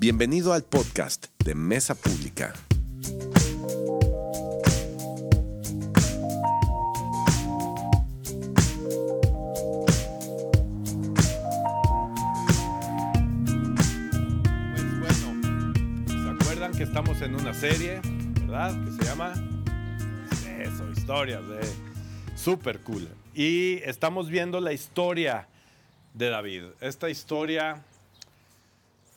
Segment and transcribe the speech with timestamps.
[0.00, 2.54] Bienvenido al podcast de Mesa Pública.
[14.70, 15.42] Pues bueno,
[16.06, 18.00] ¿se acuerdan que estamos en una serie,
[18.42, 18.76] verdad?
[18.84, 19.32] Que se llama
[20.60, 21.58] Eso, historias de
[22.36, 23.08] super cool.
[23.34, 25.48] Y estamos viendo la historia
[26.14, 26.66] de David.
[26.80, 27.82] Esta historia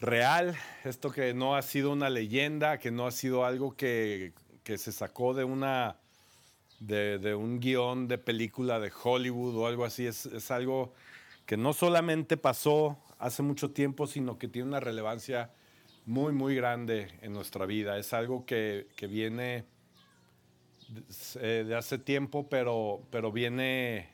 [0.02, 4.80] real, esto que no ha sido una leyenda, que no ha sido algo que, que
[4.80, 5.96] se sacó de una
[6.80, 10.92] de, un guion de película de Hollywood o algo así, es, es algo
[11.46, 15.52] que no solamente pasó hace mucho tiempo, sino que tiene una relevancia
[16.08, 18.00] muy, muy grande en nuestra vida.
[18.00, 19.66] Es algo que, que viene
[21.36, 24.10] de, de hace tiempo, pero, pero viene,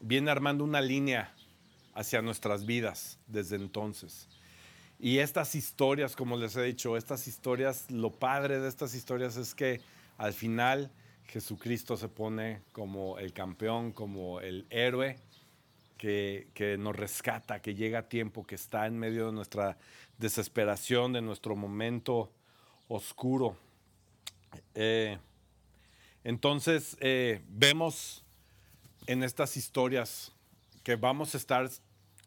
[0.00, 1.34] viene armando una línea
[1.94, 4.28] hacia nuestras vidas desde entonces.
[4.98, 9.54] Y estas historias, como les he dicho, estas historias, lo padre de estas historias es
[9.54, 9.80] que
[10.18, 10.90] al final
[11.24, 15.16] Jesucristo se pone como el campeón, como el héroe
[15.96, 19.78] que, que, nos rescata, que llega a tiempo, que está en medio de nuestra
[20.18, 22.30] desesperación, de nuestro momento
[22.88, 23.56] oscuro.
[24.74, 25.18] Eh,
[26.24, 28.24] entonces, eh, vemos
[29.06, 30.32] en estas historias
[30.82, 31.68] que vamos a estar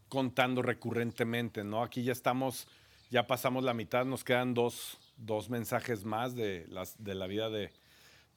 [0.09, 1.81] contando recurrentemente, ¿no?
[1.81, 2.67] Aquí ya estamos,
[3.09, 7.49] ya pasamos la mitad, nos quedan dos, dos mensajes más de, las, de la vida
[7.49, 7.71] de,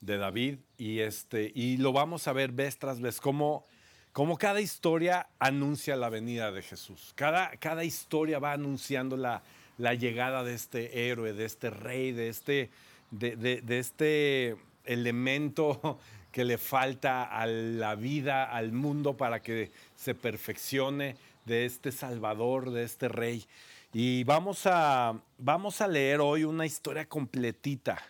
[0.01, 3.67] de, David y, este, y lo vamos a ver vez tras vez, cómo,
[4.13, 7.13] cómo cada historia anuncia la venida de Jesús.
[7.15, 9.43] Cada, cada historia va anunciando la,
[9.77, 12.71] la, llegada de este héroe, de este rey, de este,
[13.11, 14.57] de, de, de este
[14.87, 15.99] elemento
[16.33, 22.71] que le falta a la vida, al mundo para que se perfeccione de este Salvador,
[22.71, 23.47] de este Rey.
[23.93, 28.03] Y vamos a, vamos a leer hoy una historia completita.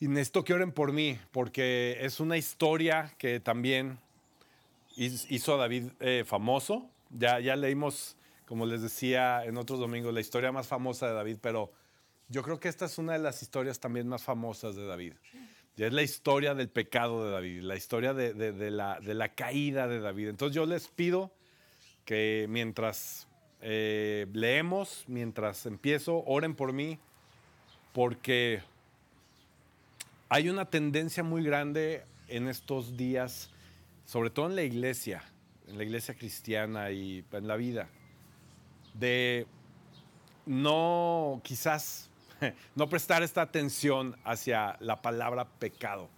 [0.00, 3.98] Y necesito que oren por mí, porque es una historia que también
[4.96, 6.90] hizo a David eh, famoso.
[7.10, 11.38] Ya, ya leímos, como les decía en otros domingos, la historia más famosa de David,
[11.40, 11.72] pero
[12.28, 15.14] yo creo que esta es una de las historias también más famosas de David.
[15.76, 19.34] Ya es la historia del pecado de David, la historia de, de, la, de la
[19.34, 20.28] caída de David.
[20.28, 21.32] Entonces yo les pido
[22.04, 23.26] que mientras
[23.60, 26.98] eh, leemos, mientras empiezo, oren por mí,
[27.92, 28.62] porque
[30.28, 33.50] hay una tendencia muy grande en estos días,
[34.04, 35.24] sobre todo en la iglesia,
[35.66, 37.88] en la iglesia cristiana y en la vida,
[38.92, 39.46] de
[40.46, 42.10] no quizás
[42.74, 46.08] no prestar esta atención hacia la palabra pecado.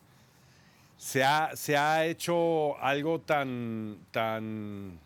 [0.97, 4.99] Se ha, se ha hecho algo tan, tan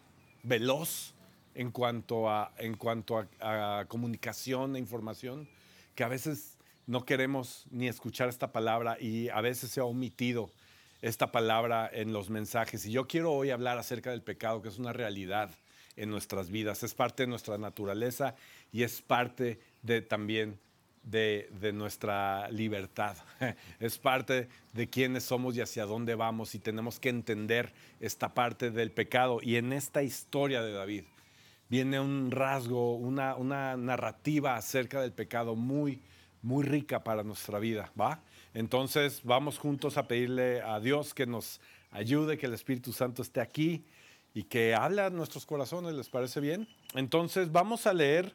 [0.42, 1.14] veloz
[1.54, 5.48] en cuanto, a, en cuanto a, a, comunicación e información
[5.94, 10.50] que a veces no queremos ni escuchar esta palabra y a veces se ha omitido
[11.02, 12.86] esta palabra en los mensajes.
[12.86, 15.50] Y yo quiero hoy hablar acerca del pecado, que es una realidad
[15.96, 18.34] en nuestras vidas, es parte de nuestra naturaleza
[18.72, 20.58] y es parte de también
[21.02, 23.16] de, nuestra libertad.
[23.80, 28.70] Es parte de quiénes somos y hacia dónde vamos y tenemos que entender esta parte
[28.70, 29.38] del pecado.
[29.42, 31.04] Y en esta historia de David
[31.68, 36.02] viene un rasgo, una, una narrativa acerca del pecado muy,
[36.42, 38.22] muy rica para nuestra vida, ¿va?
[38.54, 41.60] Entonces vamos juntos a pedirle a Dios que nos
[41.92, 43.84] ayude, que el Espíritu Santo esté aquí
[44.34, 46.68] y que hable a nuestros corazones, ¿les parece bien?
[46.94, 48.34] Entonces vamos a leer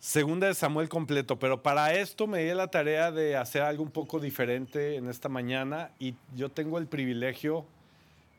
[0.00, 3.90] Segunda de Samuel completo, pero para esto me di la tarea de hacer algo un
[3.90, 7.66] poco diferente en esta mañana y yo tengo el privilegio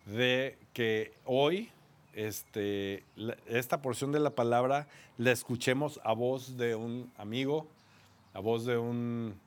[0.06, 1.70] de que hoy
[2.14, 3.04] este,
[3.46, 4.88] esta porción de la palabra
[5.18, 7.68] la escuchemos a voz de un amigo,
[8.34, 9.38] a voz de un,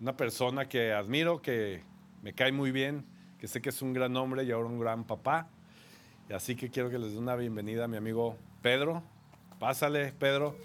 [0.00, 1.84] una persona que admiro, que
[2.24, 3.06] me cae muy bien,
[3.38, 5.48] que sé que es un gran hombre y ahora un gran papá.
[6.28, 9.04] Y así que quiero que les dé una bienvenida a mi amigo Pedro.
[9.60, 10.56] Pásale, Pedro.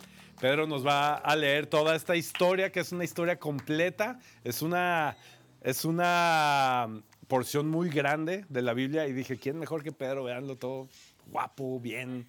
[0.42, 5.16] Pedro nos va a leer toda esta historia, que es una historia completa, es una,
[5.62, 6.90] es una
[7.28, 10.24] porción muy grande de la Biblia y dije, ¿quién mejor que Pedro?
[10.24, 10.90] Veanlo todo
[11.28, 12.26] guapo, bien,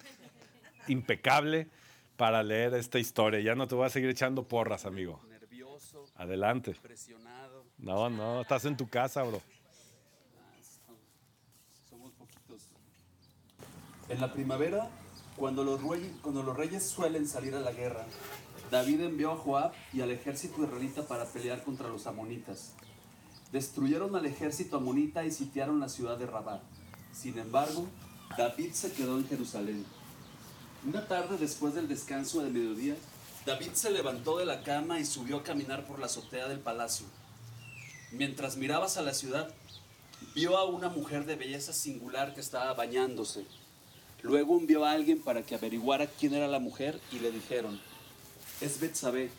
[0.87, 1.67] impecable
[2.15, 3.39] para leer esta historia.
[3.39, 5.19] Ya no te voy a seguir echando porras, amigo.
[5.27, 6.05] Nervioso.
[6.15, 6.75] Adelante.
[6.83, 7.65] Presionado.
[7.79, 9.41] No, no, estás en tu casa, bro.
[11.89, 12.69] Somos poquitos.
[14.07, 14.87] En la primavera
[15.35, 18.05] cuando los, reyes, suelen salir a la guerra,
[18.71, 22.73] David envió a Joab y al ejército israelita para pelear contra los amonitas.
[23.51, 26.61] Destruyeron al ejército amonita y sitiaron la ciudad de Rabat.
[27.11, 27.87] Sin embargo,
[28.37, 29.85] David se quedó en Jerusalén.
[30.85, 32.95] Una tarde después del descanso de mediodía,
[33.45, 37.05] David se levantó de la cama y subió a caminar por la azotea del palacio.
[38.11, 39.53] Mientras mirabas a la ciudad,
[40.33, 43.45] vio a una mujer de belleza singular que estaba bañándose.
[44.23, 47.79] Luego envió a alguien para que averiguara quién era la mujer y le dijeron,
[48.61, 49.29] es Betsabé,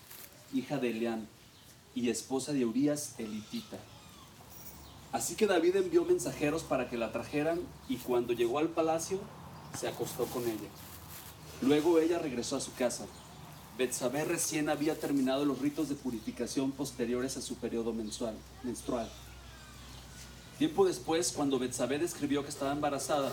[0.52, 1.26] hija de Elián
[1.94, 3.78] y esposa de Urias elitita.
[5.10, 9.20] Así que David envió mensajeros para que la trajeran y cuando llegó al palacio
[9.78, 10.68] se acostó con ella.
[11.62, 13.06] Luego ella regresó a su casa.
[13.78, 18.34] Betsabé recién había terminado los ritos de purificación posteriores a su periodo menstrual.
[18.62, 19.10] menstrual.
[20.58, 23.32] Tiempo después, cuando Betsabé describió que estaba embarazada,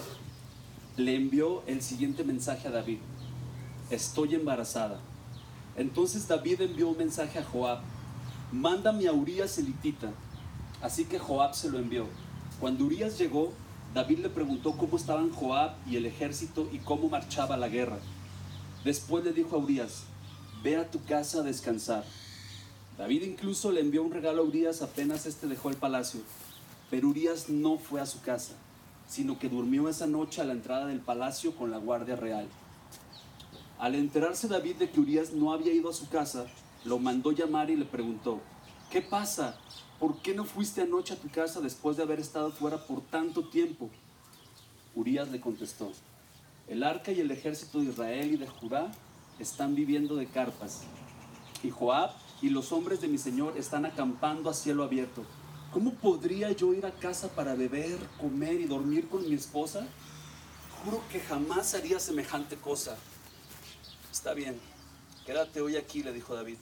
[0.98, 3.00] le envió el siguiente mensaje a David.
[3.90, 5.00] Estoy embarazada.
[5.78, 7.80] Entonces David envió un mensaje a Joab.
[8.52, 10.12] Mándame a Urias elitita.
[10.82, 12.08] Así que Joab se lo envió.
[12.60, 13.54] Cuando Urias llegó,
[13.94, 18.00] David le preguntó cómo estaban Joab y el ejército y cómo marchaba la guerra.
[18.84, 20.04] Después le dijo a Urias,
[20.64, 22.04] ve a tu casa a descansar.
[22.98, 26.22] David incluso le envió un regalo a Urias apenas este dejó el palacio.
[26.90, 28.54] Pero Urias no fue a su casa,
[29.12, 32.48] sino que durmió esa noche a la entrada del palacio con la guardia real.
[33.78, 36.46] Al enterarse David de que Urias no había ido a su casa,
[36.86, 38.40] lo mandó llamar y le preguntó,
[38.90, 39.58] ¿qué pasa?
[40.00, 43.50] ¿Por qué no fuiste anoche a tu casa después de haber estado fuera por tanto
[43.50, 43.90] tiempo?
[44.96, 45.92] Urias le contestó,
[46.70, 48.94] el arca y el ejército de Israel y de Judá
[49.40, 50.84] están viviendo de carpas,
[51.64, 52.12] y Joab
[52.42, 55.26] y los hombres de mi señor están acampando a cielo abierto.
[55.72, 59.88] ¿Cómo podría yo ir a casa para beber, comer y dormir con mi esposa?
[60.84, 62.98] Juro que jamás haría semejante cosa.
[64.12, 64.60] Está bien,
[65.26, 66.58] quédate hoy aquí, le dijo David,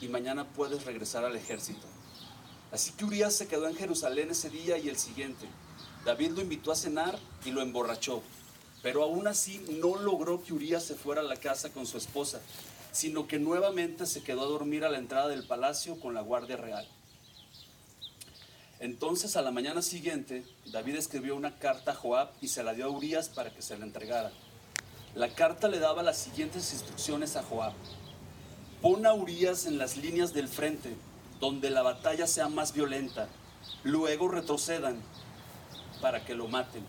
[0.00, 1.86] y mañana puedes regresar al ejército.
[2.72, 5.46] Así que Urias se quedó en Jerusalén ese día y el siguiente.
[6.04, 8.22] David lo invitó a cenar y lo emborrachó.
[8.82, 12.40] Pero aún así no logró que Urias se fuera a la casa con su esposa,
[12.90, 16.56] sino que nuevamente se quedó a dormir a la entrada del palacio con la guardia
[16.56, 16.88] real.
[18.82, 22.86] Entonces a la mañana siguiente, David escribió una carta a Joab y se la dio
[22.86, 24.32] a Urias para que se la entregara.
[25.14, 27.74] La carta le daba las siguientes instrucciones a Joab.
[28.80, 30.96] Pon a Urias en las líneas del frente,
[31.38, 33.28] donde la batalla sea más violenta.
[33.84, 35.00] Luego retrocedan
[36.00, 36.82] para que lo maten.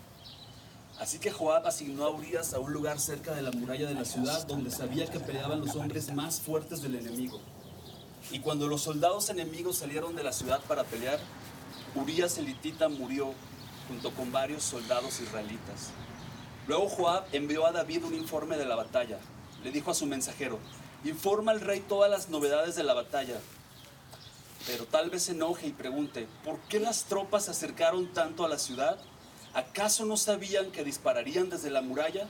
[0.98, 4.04] Así que Joab asignó a Urias a un lugar cerca de la muralla de la
[4.04, 7.40] ciudad donde sabía que peleaban los hombres más fuertes del enemigo.
[8.32, 11.20] Y cuando los soldados enemigos salieron de la ciudad para pelear,
[11.94, 13.32] Urias elitita murió
[13.86, 15.92] junto con varios soldados israelitas.
[16.66, 19.18] Luego Joab envió a David un informe de la batalla.
[19.62, 20.58] Le dijo a su mensajero,
[21.04, 23.38] informa al rey todas las novedades de la batalla.
[24.66, 28.48] Pero tal vez se enoje y pregunte, ¿por qué las tropas se acercaron tanto a
[28.48, 28.98] la ciudad?
[29.52, 32.26] ¿Acaso no sabían que dispararían desde la muralla?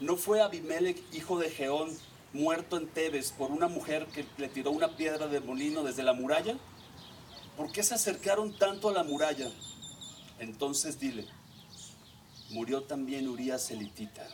[0.00, 1.96] ¿No fue Abimelech, hijo de Geón,
[2.32, 6.14] muerto en Tebes por una mujer que le tiró una piedra de molino desde la
[6.14, 6.56] muralla?
[7.56, 9.48] ¿Por qué se acercaron tanto a la muralla?
[10.40, 11.24] Entonces dile,
[12.50, 14.26] murió también Urias elitita.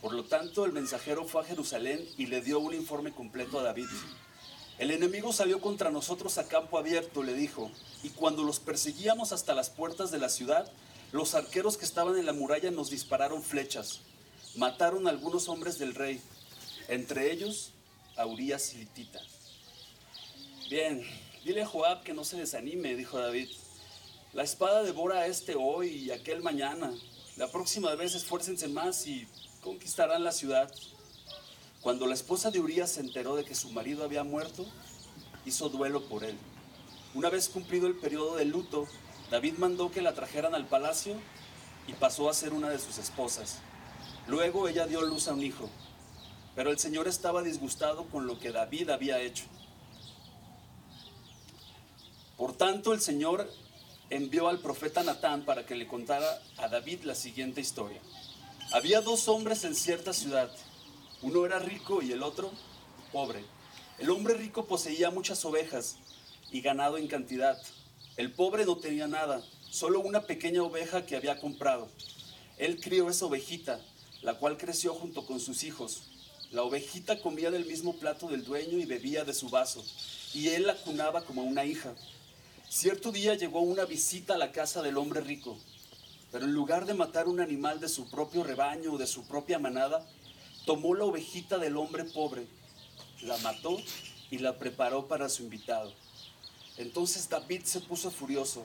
[0.00, 3.62] Por lo tanto, el mensajero fue a Jerusalén y le dio un informe completo a
[3.62, 3.88] David.
[4.78, 7.70] El enemigo salió contra nosotros a campo abierto, le dijo,
[8.02, 10.70] y cuando los perseguíamos hasta las puertas de la ciudad,
[11.12, 14.00] los arqueros que estaban en la muralla nos dispararon flechas.
[14.56, 16.20] Mataron a algunos hombres del rey,
[16.88, 17.72] entre ellos
[18.16, 19.20] a Urias elitita.
[20.68, 21.04] Bien,
[21.44, 23.48] Dile a Joab que no se desanime, dijo David.
[24.32, 26.94] La espada devora a este hoy y aquel mañana.
[27.36, 29.26] La próxima vez esfuércense más y
[29.60, 30.72] conquistarán la ciudad.
[31.80, 34.64] Cuando la esposa de Urias se enteró de que su marido había muerto,
[35.44, 36.36] hizo duelo por él.
[37.12, 38.86] Una vez cumplido el periodo de luto,
[39.28, 41.16] David mandó que la trajeran al palacio
[41.88, 43.58] y pasó a ser una de sus esposas.
[44.28, 45.68] Luego ella dio luz a un hijo,
[46.54, 49.46] pero el Señor estaba disgustado con lo que David había hecho.
[52.42, 53.48] Por tanto, el Señor
[54.10, 58.00] envió al profeta Natán para que le contara a David la siguiente historia.
[58.72, 60.50] Había dos hombres en cierta ciudad.
[61.20, 62.50] Uno era rico y el otro
[63.12, 63.44] pobre.
[64.00, 65.98] El hombre rico poseía muchas ovejas
[66.50, 67.56] y ganado en cantidad.
[68.16, 71.88] El pobre no tenía nada, solo una pequeña oveja que había comprado.
[72.58, 73.80] Él crió esa ovejita,
[74.20, 76.08] la cual creció junto con sus hijos.
[76.50, 79.84] La ovejita comía del mismo plato del dueño y bebía de su vaso,
[80.34, 81.94] y él la cunaba como una hija.
[82.74, 85.58] Cierto día llegó una visita a la casa del hombre rico,
[86.30, 89.58] pero en lugar de matar un animal de su propio rebaño o de su propia
[89.58, 90.06] manada,
[90.64, 92.46] tomó la ovejita del hombre pobre,
[93.24, 93.76] la mató
[94.30, 95.92] y la preparó para su invitado.
[96.78, 98.64] Entonces David se puso furioso.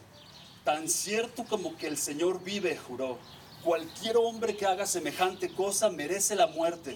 [0.64, 3.20] Tan cierto como que el Señor vive, juró,
[3.62, 6.96] Cualquier hombre que haga semejante cosa merece la muerte.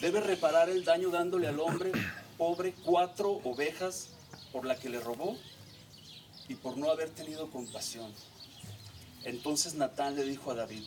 [0.00, 1.90] Debe reparar el daño dándole al hombre
[2.38, 4.10] pobre cuatro ovejas
[4.52, 5.36] por la que le robó
[6.48, 8.12] y por no haber tenido compasión.
[9.24, 10.84] Entonces Natán le dijo a David,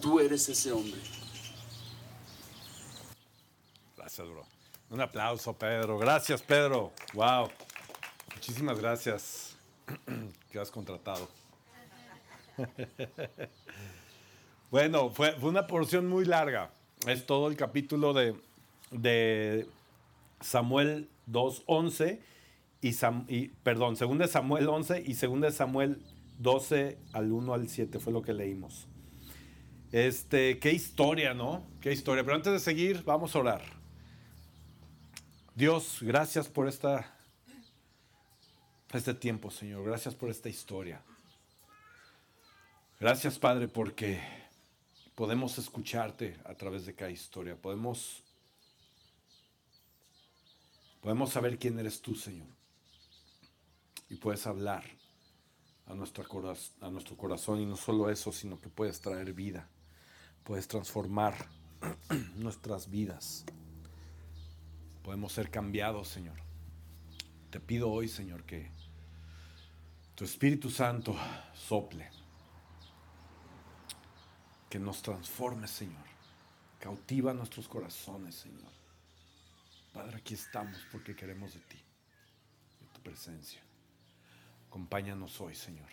[0.00, 1.00] tú eres ese hombre.
[3.96, 4.46] Gracias, bro.
[4.90, 5.98] Un aplauso, Pedro.
[5.98, 6.92] Gracias, Pedro.
[7.12, 7.50] Wow.
[8.34, 9.56] Muchísimas gracias.
[10.60, 11.28] has contratado.
[14.70, 16.70] bueno, fue, fue, una porción muy larga.
[17.06, 18.34] Es todo el capítulo de,
[18.90, 19.68] de
[20.40, 22.18] Samuel 2.11
[22.80, 22.94] y,
[23.28, 26.02] y, perdón, segundo de Samuel 11 y segundo de Samuel
[26.38, 28.86] 12 al 1 al 7 fue lo que leímos.
[29.90, 31.66] Este, qué historia, ¿no?
[31.80, 32.22] Qué historia.
[32.22, 33.62] Pero antes de seguir, vamos a orar.
[35.54, 37.16] Dios, gracias por esta,
[38.92, 39.84] este tiempo, Señor.
[39.84, 41.02] Gracias por esta historia.
[43.00, 44.20] Gracias, Padre, porque
[45.14, 47.56] podemos escucharte a través de cada historia.
[47.56, 48.22] Podemos,
[51.00, 52.57] podemos saber quién eres tú, Señor.
[54.08, 54.84] Y puedes hablar
[55.86, 56.24] a, nuestra
[56.80, 57.60] a nuestro corazón.
[57.60, 59.68] Y no solo eso, sino que puedes traer vida.
[60.44, 61.34] Puedes transformar
[62.36, 63.44] nuestras vidas
[65.08, 66.36] podemos ser cambiados, Señor.
[67.48, 68.70] Te pido hoy, Señor, que
[70.14, 71.16] tu Espíritu Santo
[71.54, 72.10] sople,
[74.68, 76.04] que nos transforme, Señor.
[76.78, 78.70] Cautiva nuestros corazones, Señor.
[79.94, 81.82] Padre, aquí estamos porque queremos de ti,
[82.78, 83.62] de tu presencia.
[84.68, 85.88] Acompáñanos hoy, Señor,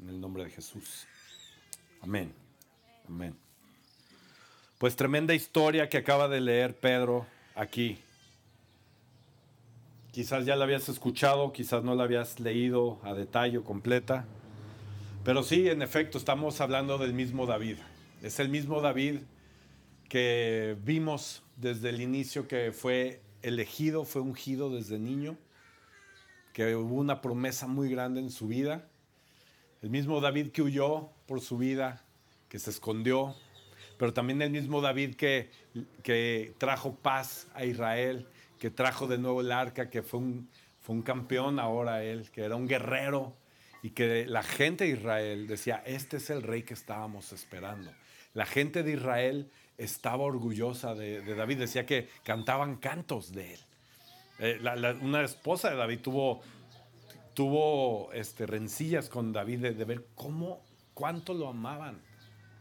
[0.00, 1.06] en el nombre de Jesús.
[2.00, 2.34] Amén.
[3.08, 3.36] Amén.
[4.78, 7.98] Pues tremenda historia que acaba de leer Pedro aquí
[10.16, 14.24] Quizás ya la habías escuchado, quizás no la habías leído a detalle completa.
[15.26, 17.76] Pero sí, en efecto, estamos hablando del mismo David.
[18.22, 19.18] Es el mismo David
[20.08, 25.36] que vimos desde el inicio que fue elegido, fue ungido desde niño,
[26.56, 28.88] que hubo una promesa muy grande en su vida.
[29.82, 32.02] El mismo David que huyó por su vida,
[32.48, 33.36] que se escondió,
[33.98, 35.50] pero también el mismo David que,
[36.02, 38.26] que trajo paz a Israel,
[38.58, 40.48] que trajo de nuevo el arca, que fue un,
[40.80, 43.36] fue un campeón ahora él, que era un guerrero
[43.82, 47.92] y que la gente de Israel decía, este es el rey que estábamos esperando.
[48.32, 53.60] La gente de Israel estaba orgullosa de, David, decía que cantaban cantos de él.
[54.38, 54.60] Eh,
[55.00, 56.42] una esposa de David tuvo,
[57.34, 60.62] tuvo este, rencillas con David de, ver cómo,
[60.94, 62.00] cuánto lo amaban,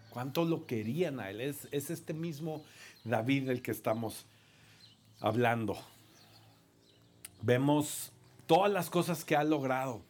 [0.09, 1.41] cuánto lo querían a él.
[1.41, 2.63] Es, es este mismo
[3.03, 4.25] David del que estamos
[5.19, 5.77] hablando.
[7.41, 8.11] Vemos
[8.47, 10.01] todas las cosas que ha logrado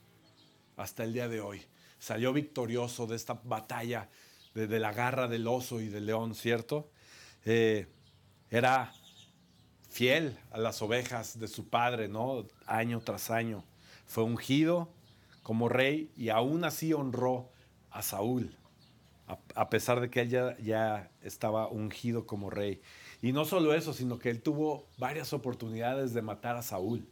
[0.78, 1.66] hasta el día de hoy.
[2.00, 4.10] Salió victorioso de esta batalla
[4.54, 6.90] de, la garra del oso y del león, ¿cierto?
[7.44, 7.88] Eh,
[8.50, 8.94] era
[9.96, 12.46] fiel a las ovejas de su padre, ¿no?
[12.68, 13.64] Año tras año.
[14.06, 14.90] Fue ungido
[15.42, 17.48] como rey y aún así honró
[17.92, 18.54] a Saúl,
[19.56, 22.82] a, pesar de que él ya, ya estaba ungido como rey.
[23.22, 27.08] Y no solo eso, sino que él tuvo varias oportunidades de matar a Saúl.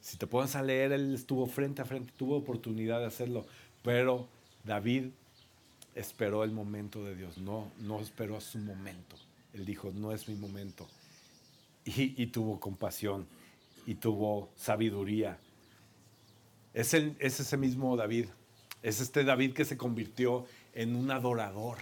[0.00, 3.46] Si te pones a leer, él estuvo frente a frente, tuvo oportunidad de hacerlo,
[3.82, 4.28] pero
[4.62, 5.06] David
[5.96, 9.16] esperó el momento de Dios, no, no esperó a su momento.
[9.54, 10.86] Él dijo, no es mi momento.
[11.96, 13.26] Y, tuvo compasión
[13.86, 15.38] y tuvo sabiduría.
[16.72, 18.26] Es, ese mismo David,
[18.82, 21.78] es este David que se convirtió en un adorador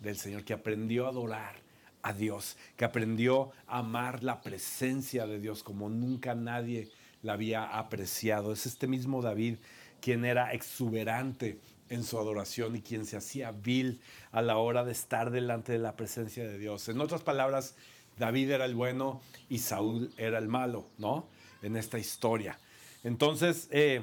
[0.00, 1.56] del Señor, que aprendió a adorar
[2.02, 6.90] a Dios, que aprendió a amar la presencia de Dios como nunca nadie
[7.22, 8.52] la había apreciado.
[8.52, 9.56] Es este mismo David
[10.00, 11.58] quien era exuberante
[11.90, 15.78] en su adoración y quien se hacía vil a la hora de estar delante de
[15.78, 16.88] la presencia de Dios.
[16.88, 17.74] En otras palabras,
[18.20, 21.26] David era el bueno y Saúl era el malo, ¿no?
[21.62, 22.58] En esta historia.
[23.02, 24.02] Entonces, eh,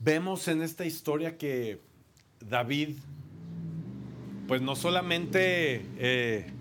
[0.00, 1.80] vemos en esta historia que
[2.40, 2.96] David,
[4.48, 6.52] pues no solamente eh,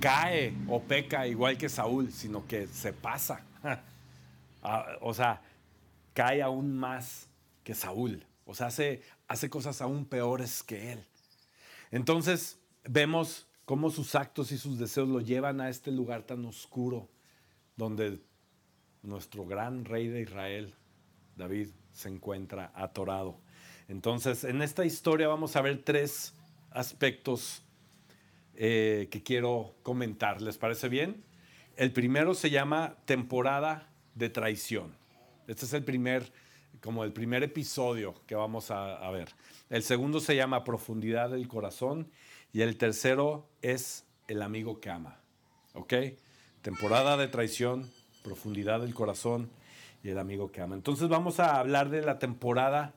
[0.00, 3.42] cae o peca igual que Saúl, sino que se pasa.
[4.66, 5.42] Ah, o sea,
[6.14, 7.28] cae aún más
[7.64, 8.24] que Saúl.
[8.46, 11.04] O sea, hace, hace cosas aún peores que él.
[11.94, 17.08] Entonces vemos cómo sus actos y sus deseos lo llevan a este lugar tan oscuro
[17.76, 18.20] donde
[19.04, 20.74] nuestro gran rey de Israel,
[21.36, 23.38] David, se encuentra atorado.
[23.86, 26.34] Entonces, en esta historia vamos a ver tres
[26.72, 27.62] aspectos
[28.56, 30.42] eh, que quiero comentar.
[30.42, 31.22] ¿Les parece bien?
[31.76, 34.96] El primero se llama temporada de traición.
[35.46, 36.32] Este es el primer
[36.84, 39.30] como el primer episodio que vamos a, ver.
[39.70, 42.10] El segundo se llama Profundidad del Corazón
[42.52, 45.16] y el tercero es El amigo que ama.
[45.72, 45.94] ¿Ok?
[46.60, 47.90] Temporada de traición,
[48.22, 49.48] profundidad del corazón
[50.02, 50.74] y el amigo que ama.
[50.74, 52.92] Entonces vamos a hablar de la temporada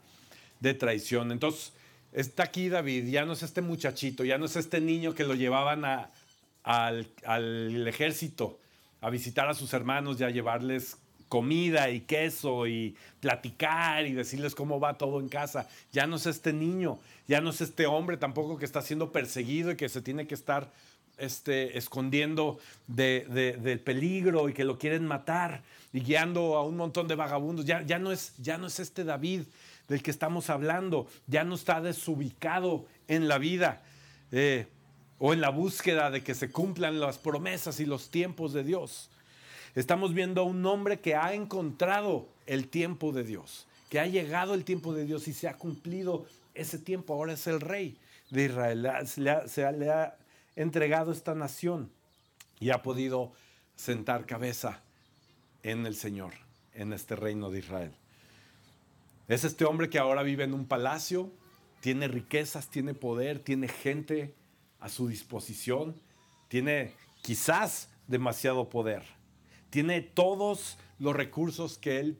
[0.60, 1.32] de traición.
[1.32, 1.72] Entonces,
[2.12, 5.34] está aquí David, ya no es este muchachito, ya no es este niño que lo
[5.34, 8.60] llevaban al, al ejército
[9.00, 10.98] a visitar a sus hermanos y a llevarles
[11.30, 15.68] comida y queso y platicar y decirles cómo va todo en casa.
[15.92, 19.72] Ya no es este niño, ya no es este hombre tampoco que está siendo perseguido
[19.72, 20.72] y que se tiene que estar
[21.18, 26.78] este, escondiendo de, de, del peligro y que lo quieren matar y guiando a un
[26.78, 27.66] montón de vagabundos.
[27.66, 29.42] Ya, ya, no es, ya no es este David
[29.88, 33.82] del que estamos hablando, ya no está desubicado en la vida.
[34.32, 34.68] Eh,
[35.20, 39.10] o en la búsqueda de que se cumplan las promesas y los tiempos de Dios.
[39.78, 44.56] Estamos viendo a un hombre que ha encontrado el tiempo de Dios, que ha llegado
[44.56, 47.14] el tiempo de Dios y se ha cumplido ese tiempo.
[47.14, 47.96] Ahora es el rey
[48.32, 48.88] de Israel.
[49.06, 50.18] Se le ha, ha
[50.56, 51.92] entregado esta nación
[52.60, 53.34] y ha podido
[53.76, 54.82] sentar cabeza
[55.62, 56.34] en el Señor,
[56.74, 57.92] en este reino de Israel.
[59.28, 61.32] Es este hombre que ahora vive en un palacio,
[61.82, 64.34] tiene riquezas, tiene poder, tiene gente
[64.80, 65.94] a su disposición,
[66.48, 69.17] tiene quizás demasiado poder,
[69.70, 72.18] tiene todos los recursos que él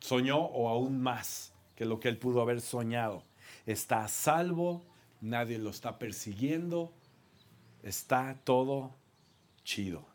[0.00, 3.24] soñó o aún más que lo que él pudo haber soñado.
[3.66, 4.84] Está a salvo,
[5.20, 6.92] nadie lo está persiguiendo,
[7.82, 8.94] está todo
[9.64, 10.06] chido.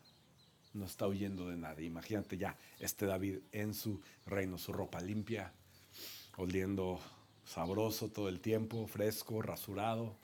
[0.74, 1.86] No está huyendo de nadie.
[1.86, 5.52] Imagínate ya este David en su reino, su ropa limpia,
[6.38, 6.98] oliendo
[7.44, 10.16] sabroso todo el tiempo, fresco, rasurado.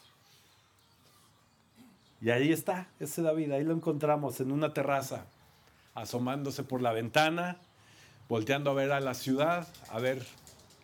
[2.20, 5.26] Y ahí está ese David, ahí lo encontramos en una terraza,
[6.00, 7.58] asomándose por la ventana,
[8.28, 10.24] volteando a ver a la ciudad, a ver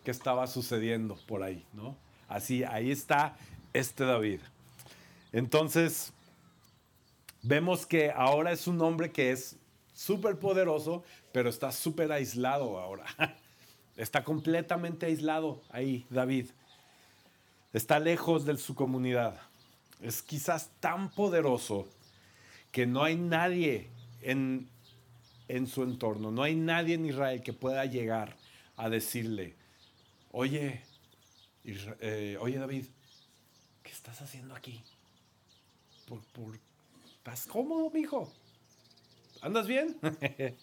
[0.03, 1.95] qué estaba sucediendo por ahí, ¿no?
[2.27, 3.37] Así, ahí está
[3.73, 4.39] este David.
[5.31, 6.13] Entonces,
[7.41, 9.57] vemos que ahora es un hombre que es
[9.93, 13.05] súper poderoso, pero está súper aislado ahora.
[13.97, 16.49] Está completamente aislado ahí, David.
[17.71, 19.39] Está lejos de su comunidad.
[20.01, 21.87] Es quizás tan poderoso
[22.73, 23.89] que no hay nadie
[24.21, 24.69] en,
[25.47, 28.35] en su entorno, no hay nadie en Israel que pueda llegar
[28.77, 29.55] a decirle,
[30.31, 30.81] oye,
[31.63, 32.85] eh, oye David,
[33.83, 34.81] ¿qué estás haciendo aquí?
[36.07, 36.59] ¿Por, por,
[37.17, 38.31] ¿Estás cómodo, mijo?
[39.41, 39.97] ¿Andas bien?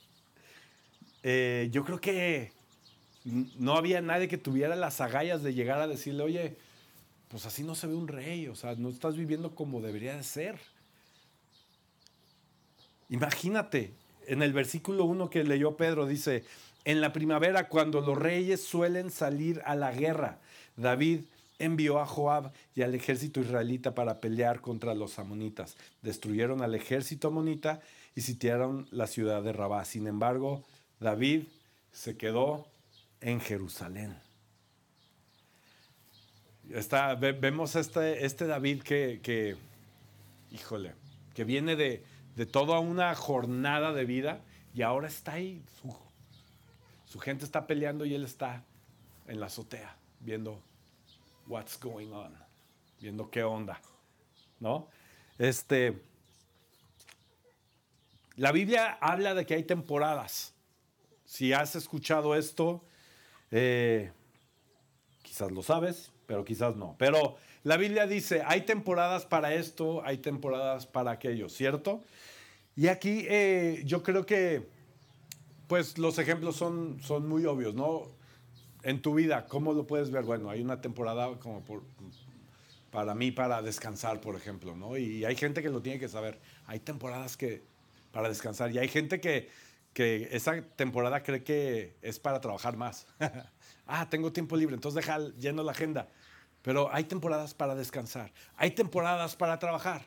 [1.22, 2.52] eh, yo creo que
[3.24, 6.56] no había nadie que tuviera las agallas de llegar a decirle, oye,
[7.28, 10.22] pues así no se ve un rey, o sea, no estás viviendo como debería de
[10.22, 10.58] ser.
[13.08, 13.94] Imagínate,
[14.26, 16.44] en el versículo 1 que leyó Pedro dice,
[16.84, 20.38] en la primavera cuando los reyes suelen salir a la guerra,
[20.76, 21.20] David
[21.58, 25.76] envió a Joab y al ejército israelita para pelear contra los amonitas.
[26.02, 27.80] Destruyeron al ejército amonita
[28.16, 29.84] y sitiaron la ciudad de Rabá.
[29.84, 30.64] Sin embargo,
[30.98, 31.44] David
[31.92, 32.66] se quedó
[33.20, 34.16] en Jerusalén.
[37.40, 39.56] Vemos este, este David que, que,
[40.50, 40.94] híjole,
[41.34, 42.02] que viene de,
[42.36, 44.40] de toda una jornada de vida
[44.74, 45.62] y ahora está ahí.
[47.06, 48.64] Su, gente está peleando y él está
[49.26, 50.62] en la azotea viendo
[51.46, 52.34] what's going on,
[53.00, 53.80] viendo qué onda,
[54.60, 54.88] ¿no?
[55.38, 56.02] Este,
[58.36, 60.54] la Biblia habla de que hay temporadas.
[61.24, 62.82] Si has escuchado esto,
[63.50, 64.12] eh,
[65.22, 66.96] quizás lo sabes, pero quizás no.
[66.98, 72.02] Pero la Biblia dice, hay temporadas para esto, hay temporadas para aquello, ¿cierto?
[72.76, 74.68] Y aquí eh, yo creo que,
[75.68, 78.08] pues los ejemplos son, son muy obvios, ¿no?
[78.82, 80.24] En tu vida, ¿cómo lo puedes ver?
[80.24, 81.82] Bueno, hay una temporada como por,
[82.90, 84.96] para mí para descansar, por ejemplo, ¿no?
[84.96, 86.40] Y hay gente que lo tiene que saber.
[86.66, 87.62] Hay temporadas que
[88.10, 89.48] para descansar y hay gente que
[89.92, 93.06] que esa temporada cree que es para trabajar más.
[93.86, 96.08] ah, tengo tiempo libre, entonces deja lleno la agenda.
[96.62, 100.06] Pero hay temporadas para descansar, hay temporadas para trabajar.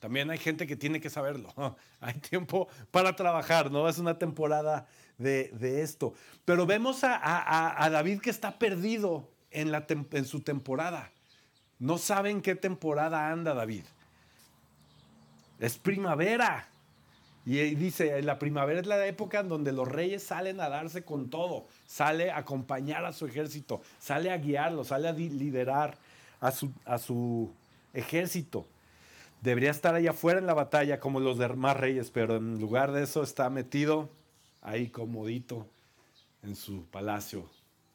[0.00, 1.54] También hay gente que tiene que saberlo.
[2.00, 3.88] hay tiempo para trabajar, ¿no?
[3.88, 4.86] Es una temporada
[5.18, 6.14] de, esto.
[6.46, 9.70] Pero vemos a, David que está perdido en,
[10.24, 11.10] su temporada.
[11.78, 13.84] No saben qué temporada anda David.
[15.58, 16.66] Es primavera.
[17.44, 21.30] Y dice, la primavera es la época en donde los reyes salen a darse con
[21.30, 25.96] todo, sale a acompañar a su ejército, sale a guiarlo, sale a liderar
[26.40, 26.50] a
[26.98, 27.50] su
[27.92, 28.66] ejército.
[29.40, 33.04] Debería estar allá afuera en la batalla como los demás reyes, pero en lugar de
[33.04, 34.10] eso está metido
[34.60, 35.66] ahí comodito
[36.42, 37.48] en su palacio,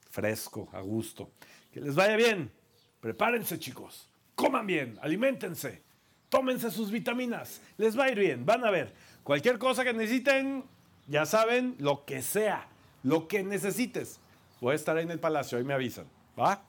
[0.10, 1.30] fresco, a gusto.
[1.72, 2.52] Que les vaya bien.
[3.00, 4.10] Prepárense, chicos.
[4.34, 5.84] Coman bien, aliméntense.
[6.30, 7.62] Tómense sus vitaminas.
[7.78, 8.46] Les va a ir bien.
[8.46, 8.94] Van a ver.
[9.24, 10.64] Cualquier cosa que necesiten,
[11.08, 12.68] ya saben, lo que sea,
[13.04, 14.20] lo que necesites.
[14.62, 16.08] Voy a estar ahí en el palacio, ahí me avisan.
[16.38, 16.64] ¿Va?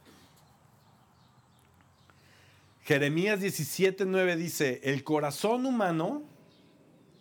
[2.87, 6.23] Jeremías 17:9 dice, el corazón humano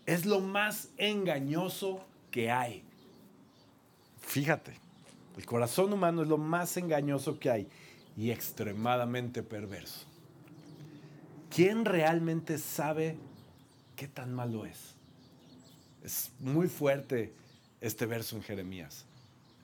[0.05, 2.83] es lo más engañoso que hay.
[4.19, 4.73] Fíjate,
[5.35, 7.67] el corazón humano es lo más engañoso que hay
[8.15, 10.05] y extremadamente perverso.
[11.49, 13.17] ¿Quién realmente sabe
[13.95, 14.93] qué tan malo es?
[16.03, 17.33] Es muy fuerte
[17.81, 19.05] este verso en Jeremías.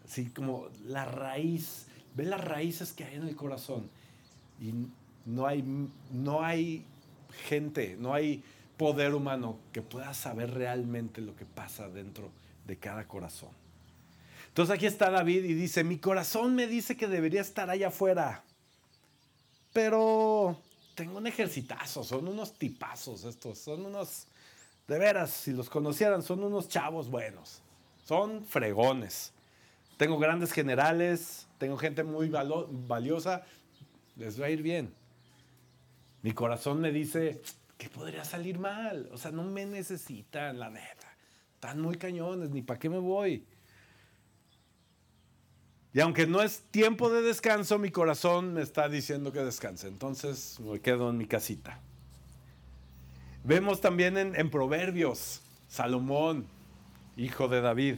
[0.03, 1.85] Así como la raíz,
[2.15, 3.87] ve las raíces que hay en el corazón.
[4.59, 4.73] Y
[5.25, 5.63] no hay,
[6.11, 6.85] no hay
[7.47, 8.43] gente, no hay
[8.77, 12.29] poder humano que pueda saber realmente lo que pasa dentro
[12.65, 13.49] de cada corazón.
[14.47, 18.43] Entonces aquí está David y dice, mi corazón me dice que debería estar allá afuera,
[19.71, 20.57] pero
[20.95, 24.27] tengo un ejercitazo, son unos tipazos estos, son unos,
[24.87, 27.61] de veras, si los conocieran, son unos chavos buenos,
[28.03, 29.31] son fregones.
[29.95, 33.43] Tengo grandes generales, tengo gente muy valiosa,
[34.17, 34.93] les va a ir bien.
[36.21, 37.41] Mi corazón me dice
[37.77, 41.07] que podría salir mal, o sea, no me necesitan, la neta.
[41.55, 43.45] Están muy cañones, ni para qué me voy.
[45.93, 49.87] Y aunque no es tiempo de descanso, mi corazón me está diciendo que descanse.
[49.87, 51.79] Entonces me quedo en mi casita.
[53.43, 56.45] Vemos también en, Proverbios, Salomón,
[57.17, 57.95] hijo de David.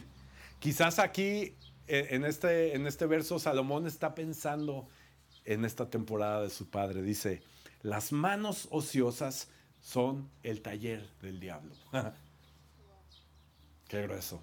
[0.59, 1.55] Quizás aquí,
[1.88, 4.88] e, en este, en este verso, Salomón está pensando
[5.45, 7.01] en esta temporada de su padre.
[7.01, 7.43] Dice,
[7.83, 9.49] las manos ociosas
[9.81, 11.75] son el taller del diablo.
[13.87, 14.41] Qué grueso.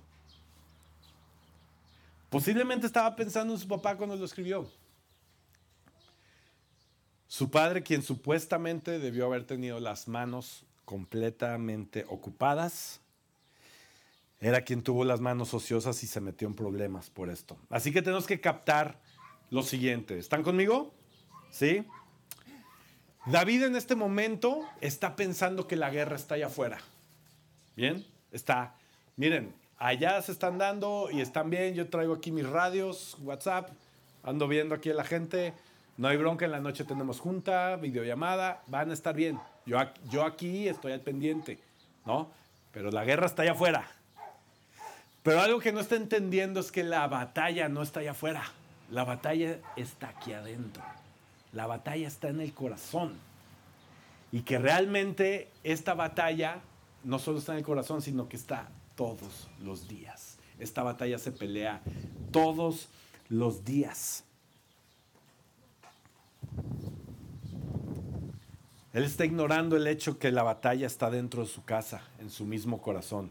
[2.28, 4.70] Posiblemente estaba pensando en su papá cuando lo escribió.
[7.26, 13.00] Su padre, quien supuestamente debió haber tenido las manos completamente ocupadas,
[14.40, 17.56] era quien tuvo las manos ociosas y se metió en problemas por esto.
[17.68, 19.00] Así que tenemos que captar
[19.50, 20.18] lo siguiente.
[20.18, 20.94] ¿Están conmigo?
[21.50, 21.84] ¿Sí?
[23.30, 26.78] David en este momento está pensando que la guerra está allá afuera.
[27.76, 28.04] ¿Bien?
[28.32, 28.74] Está,
[29.16, 31.74] miren, allá se están dando y están bien.
[31.74, 33.70] Yo traigo aquí mis radios, WhatsApp,
[34.24, 35.54] ando viendo aquí a la gente.
[35.96, 39.38] No hay bronca, en la noche tenemos junta, videollamada, van a estar bien.
[39.64, 39.78] Yo,
[40.10, 41.60] yo aquí estoy al pendiente,
[42.04, 42.32] ¿no?
[42.72, 43.86] Pero la guerra está allá afuera.
[45.22, 48.42] Pero algo que no está entendiendo es que la batalla no está allá afuera.
[48.90, 50.82] La batalla está aquí adentro.
[51.52, 53.18] La batalla está en el corazón.
[54.32, 56.60] Y que realmente esta batalla
[57.02, 60.38] no solo está en el corazón, sino que está todos los días.
[60.58, 61.80] Esta batalla se pelea
[62.30, 62.88] todos
[63.28, 64.24] los días.
[68.92, 72.44] Él está ignorando el hecho que la batalla está dentro de su casa, en su
[72.44, 73.30] mismo corazón.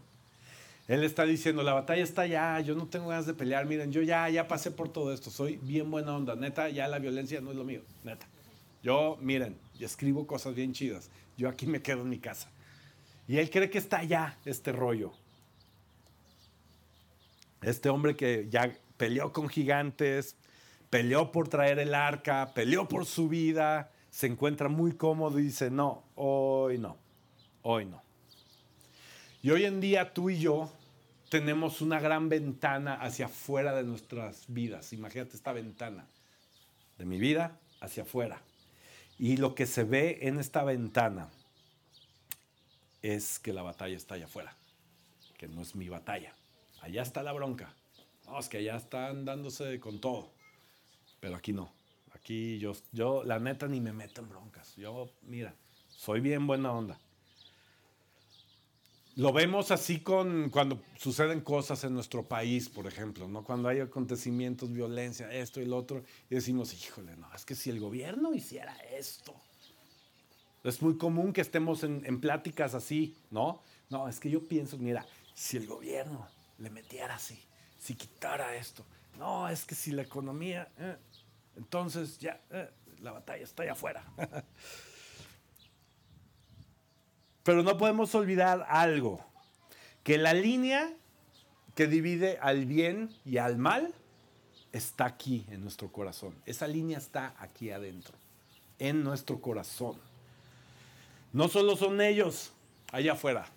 [0.90, 4.02] Él está diciendo, la batalla está allá, yo no tengo ganas de pelear, miren, yo
[4.02, 7.52] ya, ya pasé por todo esto, soy bien buena onda, neta, ya la violencia no
[7.52, 8.26] es lo mío, neta.
[8.82, 12.50] Yo, miren, y escribo cosas bien chidas, yo aquí me quedo en mi casa.
[13.28, 15.14] Y él cree que está allá este rollo.
[17.62, 20.38] Este hombre que ya peleó con gigantes,
[20.90, 25.70] peleó por traer el arca, peleó por su vida, se encuentra muy cómodo y dice,
[25.70, 26.98] no, hoy no,
[27.62, 28.02] hoy no.
[29.44, 30.72] Y hoy en día tú y yo
[31.30, 34.94] tenemos una gran ventana hacia afuera de nuestras vidas.
[34.94, 36.08] Imagínate esta ventana
[36.98, 38.42] de mi vida hacia afuera.
[39.18, 41.30] Y lo que se ve en esta ventana
[43.02, 44.56] es que la batalla está allá afuera,
[45.38, 46.34] que no es mi batalla.
[46.82, 47.74] Allá está la bronca.
[48.26, 50.32] No, es que allá están dándose con todo.
[51.20, 51.72] Pero aquí no.
[52.14, 54.76] Aquí yo, yo, la neta, ni me meto en broncas.
[54.76, 55.54] Yo, mira,
[55.90, 57.00] soy bien buena onda.
[59.20, 63.44] Lo vemos así con cuando suceden cosas en nuestro país, por ejemplo, ¿no?
[63.44, 67.70] Cuando hay acontecimientos, violencia, esto y lo otro, y decimos, híjole, no, es que si
[67.70, 69.36] el gobierno hiciera esto.
[70.64, 73.62] Es muy común que estemos en, pláticas así, ¿no?
[73.90, 76.26] No, es que yo pienso, mira, si el gobierno
[76.58, 77.38] le metiera así,
[77.78, 78.86] si quitara esto.
[79.18, 80.96] No, es que si la economía, eh,
[81.58, 82.70] entonces ya, eh,
[83.02, 84.02] la batalla está allá afuera.
[87.50, 89.26] Pero no podemos olvidar algo,
[90.04, 90.94] que la línea
[91.74, 93.92] que divide al bien y al mal
[94.72, 96.36] está aquí en nuestro corazón.
[96.46, 98.14] Esa línea está aquí adentro,
[98.78, 99.96] en nuestro corazón.
[101.34, 102.52] No solo son ellos
[102.92, 103.48] allá afuera,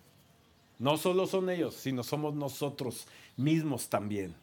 [0.78, 4.34] no solo son ellos, sino somos nosotros mismos también.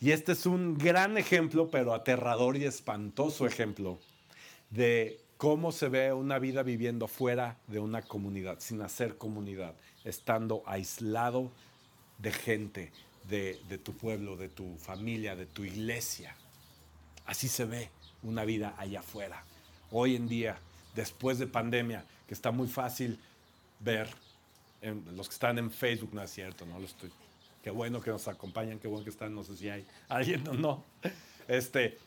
[0.00, 4.00] Y este es un gran ejemplo, pero aterrador y espantoso ejemplo
[4.70, 10.62] de cómo se ve una vida viviendo fuera de una comunidad, sin hacer comunidad, estando
[10.66, 11.50] aislado
[12.18, 12.92] de gente,
[13.28, 16.36] de, de tu pueblo, de tu familia, de tu iglesia.
[17.26, 17.90] Así se ve
[18.22, 19.44] una vida allá afuera.
[19.90, 20.58] Hoy en día,
[20.94, 23.18] después de pandemia, que está muy fácil
[23.80, 24.08] ver,
[24.80, 27.10] en, los que están en Facebook, no es cierto, no lo estoy.
[27.62, 30.54] Qué bueno que nos acompañan, qué bueno que están, no sé si hay alguien o
[30.54, 30.84] no.
[31.48, 31.98] Este,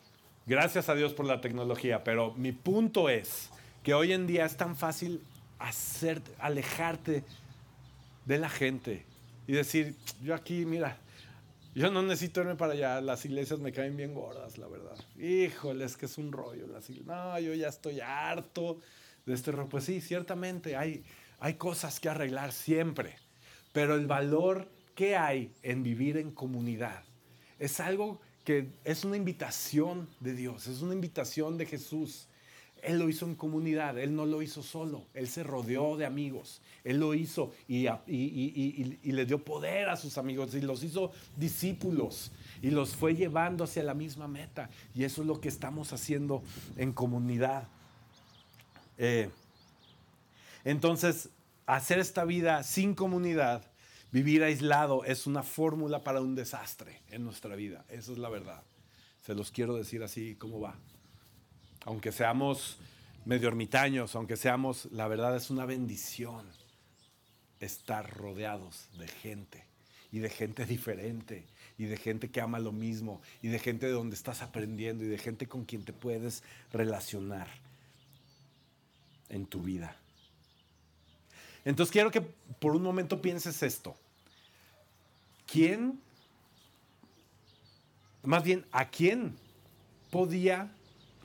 [0.47, 3.49] gracias a Dios por la tecnología, pero mi punto es
[3.83, 5.21] que hoy en día es tan fácil
[5.60, 7.23] hacer, alejarte
[8.25, 9.05] de la gente
[9.45, 10.97] y decir, yo aquí, mira,
[11.75, 14.97] yo no necesito irme para allá, las iglesias me caen bien gordas, la verdad.
[15.19, 16.65] Híjole, es que es un rollo.
[16.67, 18.79] Las no, yo ya estoy harto
[19.25, 19.69] de este rollo.
[19.69, 21.03] Pues sí, ciertamente hay,
[21.39, 23.15] hay cosas que arreglar siempre,
[23.73, 27.03] pero el valor que hay en vivir en comunidad
[27.60, 28.19] es algo
[28.83, 32.27] es una invitación de Dios, es una invitación de Jesús.
[32.83, 36.62] Él lo hizo en comunidad, Él no lo hizo solo, Él se rodeó de amigos,
[36.83, 42.31] Él lo hizo y, y, le dio poder a sus amigos y los hizo discípulos
[42.62, 44.69] y los fue llevando hacia la misma meta.
[44.93, 46.43] Y eso es lo que estamos haciendo
[46.77, 47.67] en comunidad.
[48.97, 49.29] Eh,
[50.63, 51.29] entonces,
[51.65, 53.63] hacer esta vida sin comunidad,
[54.12, 57.86] vivir aislado, es una fórmula para un desastre en nuestra vida.
[57.89, 58.63] Esa es la verdad.
[59.26, 60.76] Se los quiero decir así como va
[61.88, 62.78] aunque seamos
[63.24, 66.46] medio ermitaños, aunque seamos, la verdad es una bendición
[67.62, 69.63] estar rodeados de gente
[70.12, 71.46] y de gente diferente
[71.78, 75.08] y de gente que ama lo mismo y de gente de donde estás aprendiendo y
[75.08, 76.43] de gente con quien te puedes
[76.74, 77.48] relacionar
[79.30, 79.96] en tu vida.
[81.67, 83.93] Entonces quiero que por un momento pienses esto.
[85.45, 85.99] ¿Quién,
[88.23, 89.36] más bien, a quién
[90.10, 90.71] podía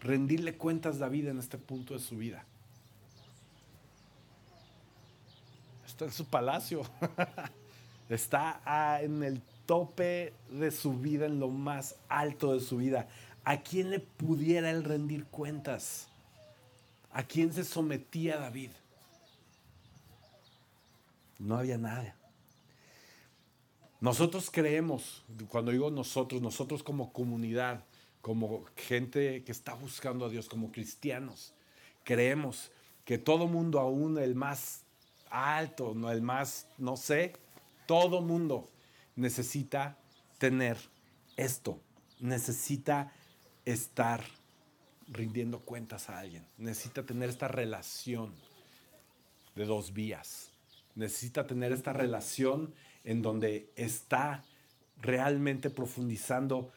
[0.01, 2.45] rendirle cuentas David en este punto de su vida.
[5.87, 6.83] Está en su palacio.
[8.09, 13.07] Está ah, en el tope de su vida, en lo más alto de su vida.
[13.45, 16.09] ¿A quién le pudiera él rendir cuentas?
[17.13, 18.71] ¿A quién se sometía David?
[21.43, 22.17] No había nada.
[24.01, 27.85] Nosotros creemos, cuando digo nosotros, nosotros como comunidad,
[28.21, 31.53] como gente que está buscando a Dios, como cristianos,
[32.05, 32.71] creemos
[33.05, 34.85] que todo mundo, aún el más
[35.31, 37.33] alto, el más, no sé,
[37.87, 38.71] todo mundo
[39.17, 39.99] necesita
[40.39, 40.77] tener
[41.37, 41.81] esto,
[42.21, 43.13] necesita
[43.65, 44.23] estar
[45.09, 48.33] rindiendo cuentas a alguien, necesita tener esta relación
[49.57, 50.52] de dos vías,
[50.95, 52.73] necesita tener esta relación
[53.05, 54.45] en donde está
[55.01, 56.71] realmente profundizando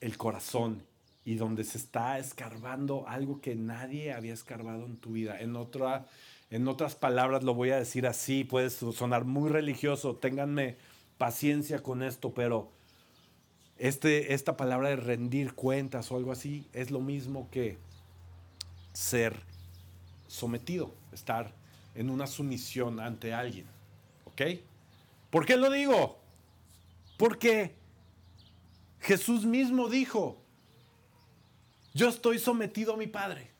[0.00, 0.82] el corazón
[1.24, 5.40] y donde se está escarbando algo que nadie había escarbado en tu vida.
[5.40, 6.06] En, otra,
[6.50, 10.76] en otras palabras lo voy a decir así, puede sonar muy religioso, ténganme
[11.18, 12.72] paciencia con esto, pero
[13.78, 17.78] este, esta palabra de rendir cuentas o algo así es lo mismo que
[18.92, 19.36] ser
[20.26, 21.52] sometido, estar
[21.94, 23.66] en una sumisión ante alguien.
[24.24, 24.42] ¿Ok?
[25.30, 26.18] ¿Por qué lo digo?
[27.16, 27.74] Porque
[29.00, 30.42] Jesús mismo dijo,
[31.94, 33.50] yo estoy sometido a mi Padre,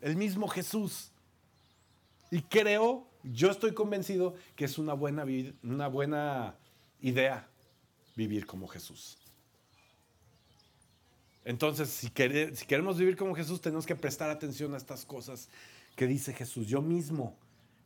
[0.00, 1.10] el mismo Jesús.
[2.30, 5.24] Y creo, yo estoy convencido que es una buena,
[5.62, 6.54] una buena
[7.00, 7.48] idea
[8.16, 9.18] vivir como Jesús.
[11.44, 15.48] Entonces, si queremos vivir como Jesús, tenemos que prestar atención a estas cosas
[15.96, 16.66] que dice Jesús.
[16.66, 17.36] Yo mismo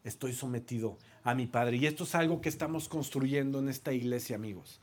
[0.05, 1.79] estoy sometido a mi Padre.
[1.79, 4.81] Y esto es algo que estamos construyendo en esta iglesia, amigos.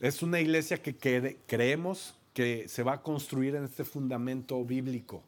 [0.00, 0.94] Es una iglesia que
[1.46, 5.22] creemos que se va a construir en este fundamento bíblico,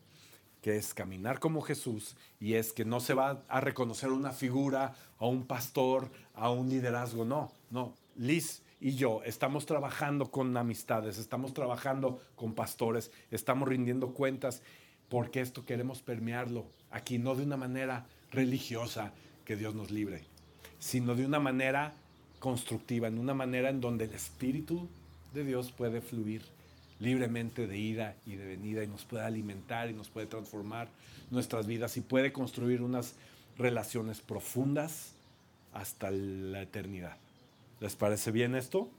[0.61, 4.95] que es caminar como Jesús y es que no se va a reconocer una figura,
[5.19, 7.95] a un pastor, a un liderazgo, no, no.
[8.17, 14.62] Liz y yo estamos trabajando con amistades, estamos trabajando con pastores, estamos rindiendo cuentas,
[15.09, 19.12] porque esto queremos permearlo aquí, no de una manera religiosa,
[19.45, 20.25] que Dios nos libre,
[20.79, 21.95] sino de una manera
[22.39, 24.89] constructiva, en una manera en donde el Espíritu
[25.33, 26.43] de Dios puede fluir
[26.99, 30.89] libremente de ida y de venida y nos puede alimentar y nos puede transformar
[31.31, 33.15] nuestras vidas y puede construir unas
[33.59, 35.12] relaciones profundas
[35.73, 37.17] hasta la eternidad.
[37.81, 38.91] ¿Les parece bien esto?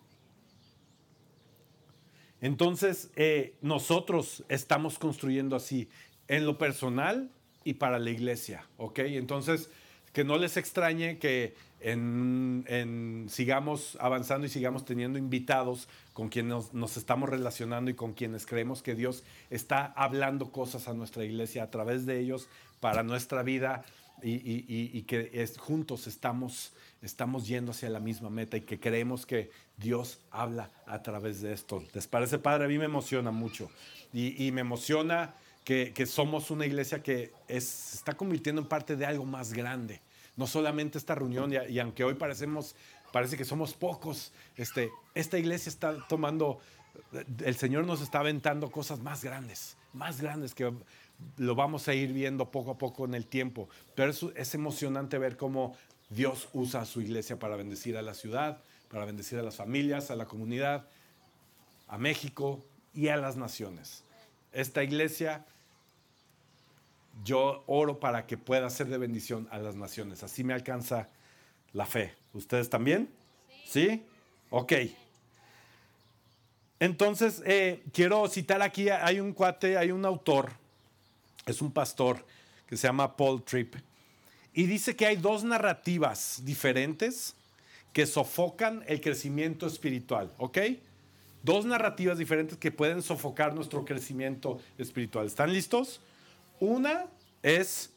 [2.40, 5.90] Entonces, eh, nosotros estamos construyendo así,
[6.28, 7.32] en lo personal
[7.70, 9.00] y para la iglesia, ¿ok?
[9.00, 9.70] Entonces,
[10.14, 16.50] que no les extrañe que en, en- sigamos avanzando y sigamos teniendo invitados con quienes
[16.52, 21.24] nos, nos estamos relacionando y con quienes creemos que Dios está hablando cosas a nuestra
[21.24, 22.48] iglesia a través de ellos
[22.80, 23.84] para nuestra vida
[24.24, 28.62] y, y- y- y que es- juntos estamos, estamos yendo hacia la misma meta y
[28.62, 31.84] que creemos que Dios habla a través de esto.
[31.94, 32.66] ¿Les parece padre?
[32.66, 33.70] A mí me emociona mucho
[34.14, 35.36] y, me emociona
[35.68, 40.00] que, somos una iglesia que es, se está convirtiendo en parte de algo más grande.
[40.38, 42.74] No solamente esta reunión, y, aunque hoy parecemos,
[43.12, 46.60] parece que somos pocos, este, esta iglesia está tomando,
[47.44, 50.72] el Señor nos está aventando cosas más grandes, más grandes que
[51.36, 53.68] lo vamos a ir viendo poco a poco en el tiempo.
[53.94, 55.76] Pero es, es emocionante ver cómo
[56.10, 60.12] Dios usa a su iglesia para bendecir a la ciudad, para bendecir a las familias,
[60.12, 60.88] a la comunidad,
[61.90, 64.06] a México y a las naciones.
[64.54, 65.46] Esta iglesia,
[67.24, 70.24] yo oro para que pueda ser de bendición a las naciones.
[70.24, 71.10] Así me alcanza
[71.74, 72.16] la fe.
[72.34, 73.10] ¿Ustedes también?
[73.66, 74.04] ¿Sí?
[74.50, 74.74] Ok.
[76.80, 80.52] Entonces, eh, quiero citar aquí, hay un cuate, hay un autor,
[81.46, 82.24] es un pastor
[82.68, 83.76] que se llama Paul Tripp,
[84.54, 87.36] y dice que hay dos narrativas diferentes
[87.94, 90.60] que sofocan el crecimiento espiritual, ¿ok?
[91.42, 95.26] Dos narrativas diferentes que pueden sofocar nuestro crecimiento espiritual.
[95.26, 96.02] ¿Están listos?
[96.60, 97.06] Una
[97.44, 97.92] es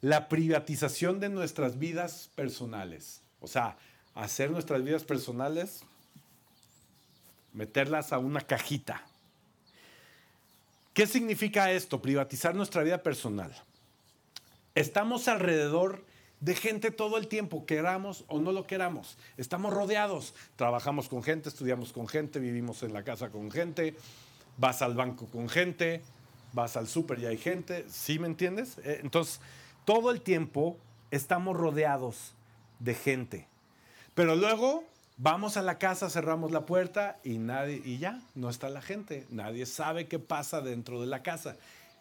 [0.00, 3.22] la privatización de nuestras vidas personales.
[3.40, 3.76] O sea,
[4.14, 5.82] hacer nuestras vidas personales,
[7.52, 9.02] meterlas a una cajita.
[10.92, 12.00] ¿Qué significa esto?
[12.00, 13.52] Privatizar nuestra vida personal.
[14.74, 16.04] Estamos alrededor
[16.40, 19.16] de gente todo el tiempo, queramos o no lo queramos.
[19.36, 20.34] Estamos rodeados.
[20.56, 23.96] Trabajamos con gente, estudiamos con gente, vivimos en la casa con gente,
[24.58, 26.02] vas al banco con gente,
[26.54, 27.84] vas al súper y hay gente.
[27.88, 28.78] ¿Sí me entiendes?
[28.78, 29.40] Eh, Entonces,
[29.84, 30.78] todo el tiempo
[31.10, 32.34] estamos rodeados
[32.78, 33.46] de gente.
[34.14, 34.84] Pero luego
[35.16, 39.26] vamos a la casa, cerramos la puerta y nadie y ya, no está la gente.
[39.28, 41.56] Nadie sabe qué pasa dentro de la casa.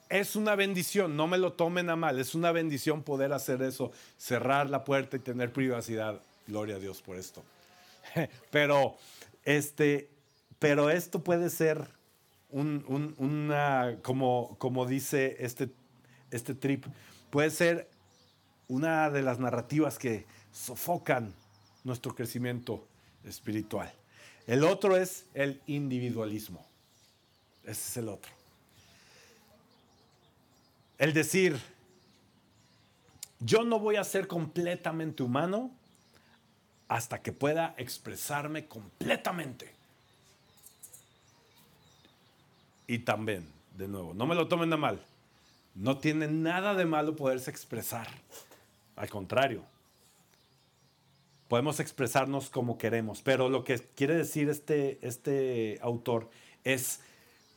[0.09, 3.91] Es una bendición, no me lo tomen a mal, es una bendición poder hacer eso,
[4.17, 6.21] cerrar la puerta y tener privacidad.
[6.45, 7.43] Gloria a Dios por esto.
[8.51, 8.97] Pero
[9.45, 10.09] este,
[10.59, 11.87] pero esto puede ser
[12.53, 15.69] un- un- una, como, como dice este,
[16.31, 16.85] este trip,
[17.29, 17.89] puede ser
[18.67, 21.33] una de las narrativas que sofocan
[21.83, 22.87] nuestro crecimiento
[23.25, 23.91] espiritual.
[24.47, 26.65] El otro es el individualismo.
[27.63, 28.31] Ese es el otro.
[30.97, 31.59] El decir,
[33.39, 35.71] yo no voy a ser completamente humano
[36.87, 39.72] hasta que pueda expresarme completamente.
[42.93, 45.03] Y también, de nuevo, no me lo tomen a mal,
[45.73, 48.07] no tiene nada de malo poderse expresar.
[48.95, 49.63] Al contrario,
[51.47, 56.29] podemos expresarnos como queremos, pero lo que quiere decir este, este autor
[56.63, 56.99] es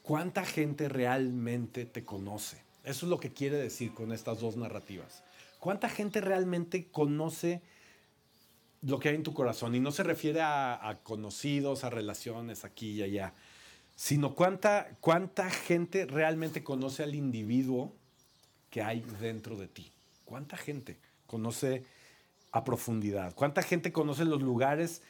[0.02, 2.56] cuánta gente realmente te conoce.
[2.82, 5.22] Eso es lo que quiere decir con estas dos narrativas.
[5.60, 7.60] ¿Cuánta gente realmente conoce
[8.80, 9.74] lo que hay en tu corazón?
[9.74, 13.34] Y no se refiere a, a conocidos, a relaciones aquí y allá,
[13.96, 17.94] sino cuánta, cuánta gente realmente conoce al individuo
[18.70, 19.90] que hay dentro de ti.
[20.26, 21.84] ¿Cuánta gente conoce
[22.52, 23.34] a profundidad?
[23.34, 25.02] ¿Cuánta gente conoce los lugares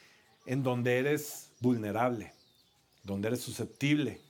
[0.46, 2.32] en donde eres vulnerable,
[3.02, 4.20] donde eres susceptible,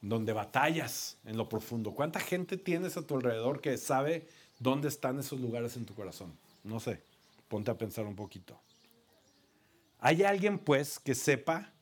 [0.00, 1.92] donde batallas en lo profundo?
[1.92, 4.28] ¿Cuánta gente tienes a tu alrededor que sabe
[4.60, 6.32] dónde están esos lugares en tu corazón?
[6.62, 7.02] No sé,
[7.48, 8.60] ponte a pensar un poquito.
[9.98, 11.72] ¿Hay alguien pues que sepa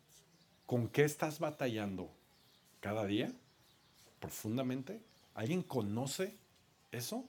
[0.71, 2.09] con qué estás batallando
[2.79, 3.33] cada día
[4.21, 5.01] profundamente?
[5.35, 6.37] ¿Alguien conoce
[6.93, 7.25] eso?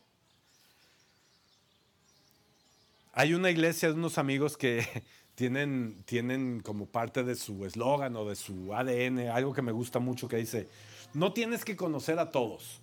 [3.14, 4.86] Hay una iglesia de unos amigos que
[5.34, 9.98] tienen, tienen como parte de su eslogan o de su ADN algo que me gusta
[9.98, 10.68] mucho que dice,
[11.16, 12.80] no tienes que conocer a todos,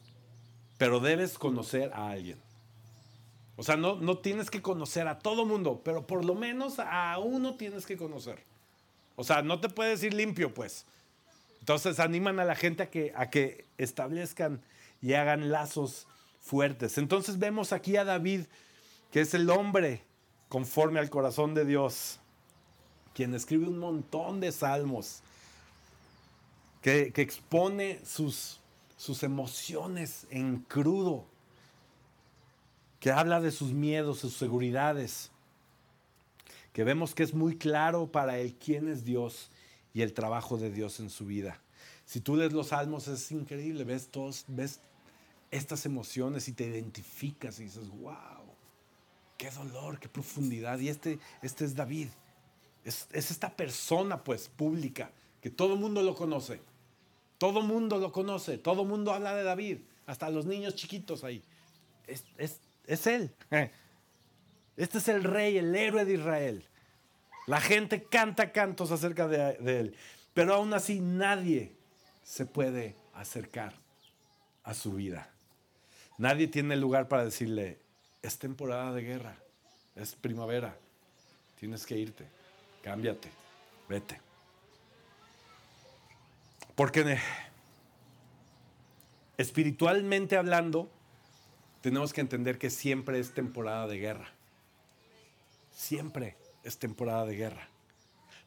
[0.77, 2.39] pero debes conocer a alguien.
[3.55, 7.17] O sea, no, no tienes que conocer a todo mundo, pero por lo menos a
[7.21, 8.43] uno tienes que conocer.
[9.21, 10.87] O sea, no te puedes ir limpio, pues.
[11.59, 14.63] Entonces animan a la gente a que, a que establezcan
[15.03, 16.07] y hagan lazos
[16.41, 16.99] fuertes.
[16.99, 18.43] Entonces vemos aquí a David,
[19.11, 20.05] que es el hombre
[20.49, 22.21] conforme al corazón de Dios,
[23.13, 25.21] quien escribe un montón de salmos,
[26.81, 28.61] que, que expone sus,
[28.97, 31.27] sus emociones en crudo,
[33.01, 35.33] que habla de sus miedos, sus seguridades,
[36.79, 39.51] que vemos que es muy claro para él quién es Dios
[39.93, 41.61] y el trabajo de Dios en su vida.
[42.05, 44.79] Si tú lees los salmos es increíble, ves todos, ves
[45.51, 48.15] estas emociones y te identificas y dices, wow.
[49.37, 50.79] qué dolor, qué profundidad.
[50.79, 52.11] Y este, este es David.
[52.85, 55.11] Es, es esta persona, pues, pública,
[55.41, 56.61] que todo el mundo lo conoce.
[57.39, 58.57] Todo el mundo lo conoce.
[58.57, 59.79] Todo el mundo habla de David.
[60.07, 61.43] Hasta los niños chiquitos ahí.
[62.07, 63.35] Es, es, es él.
[64.79, 66.68] Este es el rey, el héroe de Israel.
[67.49, 69.97] La gente canta cantos acerca de, él.
[70.35, 71.73] Pero aún así nadie
[72.23, 73.73] se puede acercar
[74.65, 75.31] a su vida.
[76.19, 77.79] Nadie tiene lugar para decirle,
[78.21, 79.39] es temporada de guerra,
[79.97, 80.77] es primavera,
[81.59, 82.27] tienes que irte,
[82.83, 83.31] cámbiate,
[83.89, 84.21] vete.
[86.75, 87.19] Porque
[89.39, 90.91] espiritualmente hablando,
[91.81, 94.29] tenemos que entender que siempre es temporada de guerra.
[95.73, 96.37] Siempre
[96.69, 97.69] es temporada de guerra.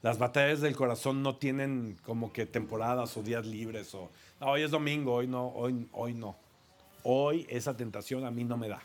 [0.01, 4.09] Las batallas del corazón no tienen como que temporadas o días libres o
[4.39, 6.35] hoy es domingo, hoy no, hoy, hoy no.
[7.03, 8.81] Hoy esa tentación a mí no me da.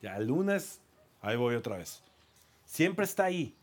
[0.00, 0.80] Ya el lunes,
[1.20, 2.02] ahí voy otra vez.
[2.66, 3.54] Siempre está ahí.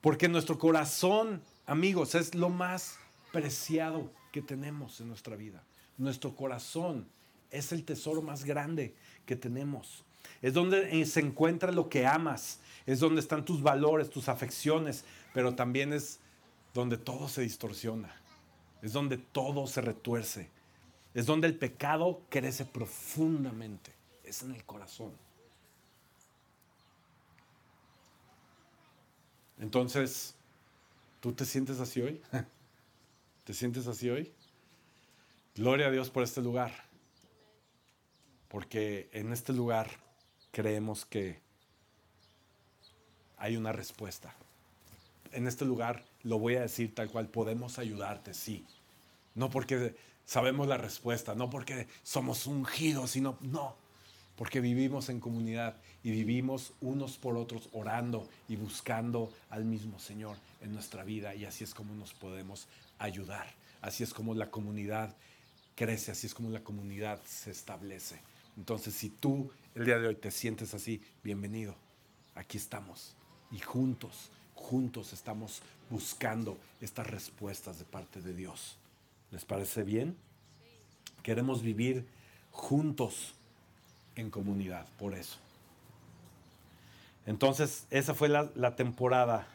[0.00, 2.98] Porque nuestro corazón, amigos, es lo más
[3.32, 5.62] preciado que tenemos en nuestra vida.
[5.98, 7.06] Nuestro corazón
[7.50, 8.94] es el tesoro más grande
[9.26, 10.04] que tenemos.
[10.40, 12.60] Es donde se encuentra lo que amas.
[12.86, 16.18] Es donde están tus valores, tus afecciones, pero también es
[16.74, 18.14] donde todo se distorsiona,
[18.80, 20.48] es donde todo se retuerce,
[21.14, 23.92] es donde el pecado crece profundamente,
[24.24, 25.12] es en el corazón.
[29.58, 30.34] Entonces,
[31.20, 32.20] ¿tú te sientes así hoy?
[33.44, 34.32] ¿Te sientes así hoy?
[35.54, 36.72] Gloria a Dios por este lugar,
[38.48, 39.90] porque en este lugar
[40.52, 41.40] creemos que
[43.38, 44.34] hay una respuesta
[45.32, 48.64] en este lugar, lo voy a decir tal cual, podemos ayudarte, sí.
[49.34, 53.74] No porque sabemos la respuesta, no porque somos ungidos, sino, no,
[54.36, 60.36] porque vivimos en comunidad y vivimos unos por otros orando y buscando al mismo Señor
[60.60, 62.66] en nuestra vida y así es como nos podemos
[62.98, 63.46] ayudar,
[63.80, 65.14] así es como la comunidad
[65.74, 68.20] crece, así es como la comunidad se establece.
[68.56, 71.74] Entonces, si tú el día de hoy te sientes así, bienvenido,
[72.34, 73.14] aquí estamos
[73.50, 74.30] y juntos
[74.62, 78.76] juntos estamos buscando estas respuestas de parte de Dios.
[79.30, 80.16] ¿Les parece bien?
[81.22, 82.06] Queremos vivir
[82.50, 83.34] juntos
[84.16, 85.38] en comunidad, por eso.
[87.26, 89.46] Entonces, esa fue la, temporada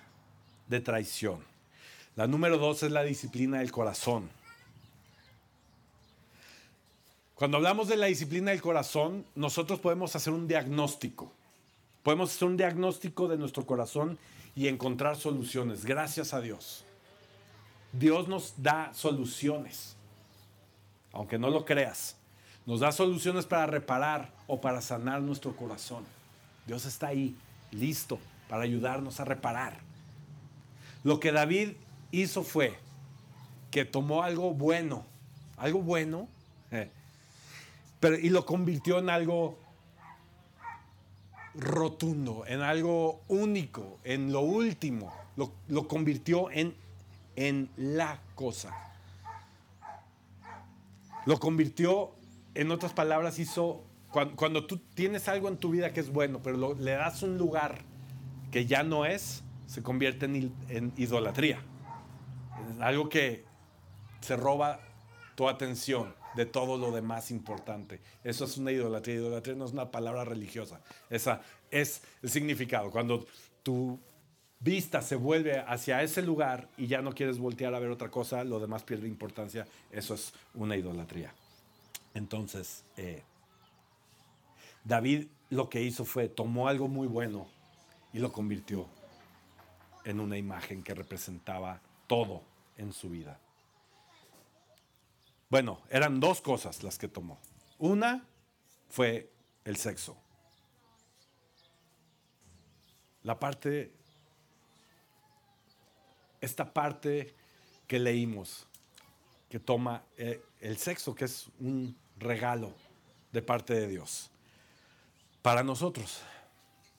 [0.68, 1.39] de traición.
[2.16, 4.30] La número dos es la disciplina del corazón.
[7.38, 11.32] Cuando hablamos de la disciplina del corazón, nosotros podemos hacer un diagnóstico.
[12.02, 14.18] Podemos hacer un diagnóstico de nuestro corazón
[14.56, 15.86] y encontrar soluciones.
[15.86, 16.84] Gracias a Dios.
[17.92, 19.96] Dios nos da soluciones,
[21.14, 22.16] aunque no lo creas.
[22.66, 26.06] Nos da soluciones para reparar o para sanar nuestro corazón.
[26.66, 27.36] Dios está ahí,
[27.70, 28.18] listo,
[28.50, 29.78] para ayudarnos a reparar.
[31.04, 31.74] Lo que David
[32.10, 32.80] hizo fue
[33.70, 35.06] que tomó algo bueno,
[35.56, 36.28] algo bueno,
[38.00, 39.58] pero, y lo convirtió en algo
[41.56, 45.14] rotundo, en algo único, en lo último.
[45.36, 46.76] Lo, convirtió en,
[47.36, 48.76] en la cosa.
[51.26, 52.12] Lo convirtió,
[52.56, 53.84] en otras palabras, hizo,
[54.36, 57.80] cuando, tú tienes algo en tu vida que es bueno, pero le das un lugar
[58.52, 61.60] que ya no es, se convierte en, en idolatría.
[62.80, 63.43] algo que
[64.22, 64.80] se roba
[65.36, 68.00] tu atención de todo lo demás importante.
[68.24, 69.16] Eso es una idolatría.
[69.16, 70.80] Idolatría no es una palabra religiosa.
[71.10, 72.92] Esa es el significado.
[72.92, 73.26] Cuando
[73.64, 74.00] tu
[74.60, 78.44] vista se vuelve hacia ese lugar y ya no quieres voltear a ver otra cosa,
[78.44, 79.68] lo demás pierde importancia.
[79.92, 81.34] Eso es una idolatría.
[82.14, 83.24] Entonces, eh,
[84.84, 87.48] David lo que hizo fue tomó algo muy bueno
[88.14, 88.86] y lo convirtió
[90.06, 92.44] en una imagen que representaba todo
[92.78, 93.40] en su vida.
[95.50, 97.39] Bueno, eran dos cosas las que tomó.
[97.78, 98.26] Una
[98.89, 99.32] fue
[99.64, 100.18] el sexo.
[103.24, 103.91] La parte,
[106.41, 107.34] esta parte
[107.88, 108.68] que leímos,
[109.50, 112.74] que toma eh, el sexo, que es un regalo
[113.32, 114.32] de parte de Dios.
[115.41, 116.22] Para nosotros,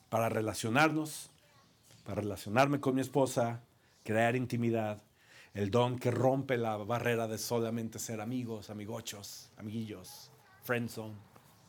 [0.09, 1.31] para relacionarnos,
[2.05, 3.61] para relacionarme con mi esposa,
[4.05, 5.03] crear intimidad,
[5.55, 10.31] el don que rompe la barrera de solamente ser amigos, amigochos, amiguillos,
[10.63, 11.15] friendzone,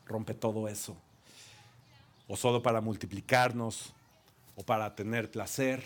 [0.05, 0.97] rompe todo eso.
[2.27, 3.93] O solo para multiplicarnos,
[4.59, 5.81] o para tener placer.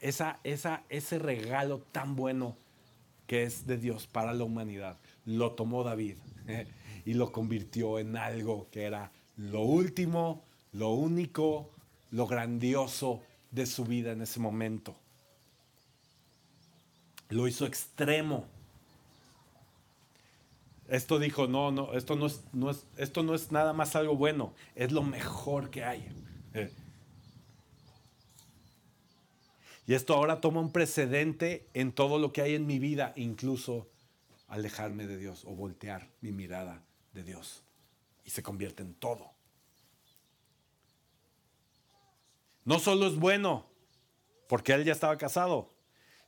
[0.00, 2.56] Esa, esa, ese regalo tan bueno
[3.26, 4.96] que es de Dios para la humanidad,
[5.26, 6.16] lo tomó David
[7.04, 10.42] y lo convirtió en algo que era lo último,
[10.72, 11.70] lo único,
[12.10, 14.96] lo grandioso de su vida en ese momento.
[17.30, 18.46] Lo hizo extremo.
[20.88, 24.16] Esto dijo, no, no, esto no es, no es, esto no es nada más algo
[24.16, 26.08] bueno, es lo mejor que hay.
[26.52, 26.72] Eh.
[29.86, 33.88] Y esto ahora toma un precedente en todo lo que hay en mi vida, incluso
[34.48, 37.62] alejarme de Dios o voltear mi mirada de Dios.
[38.24, 39.30] Y se convierte en todo.
[42.64, 43.66] No solo es bueno,
[44.48, 45.70] porque él ya estaba casado,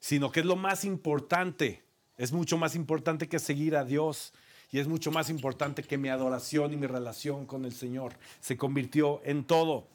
[0.02, 1.84] sino que es lo más importante.
[2.18, 4.34] Es mucho más importante que seguir a Dios.
[4.72, 8.14] Y es mucho más importante que mi adoración y mi relación con el Señor.
[8.40, 9.86] Se convirtió en todo.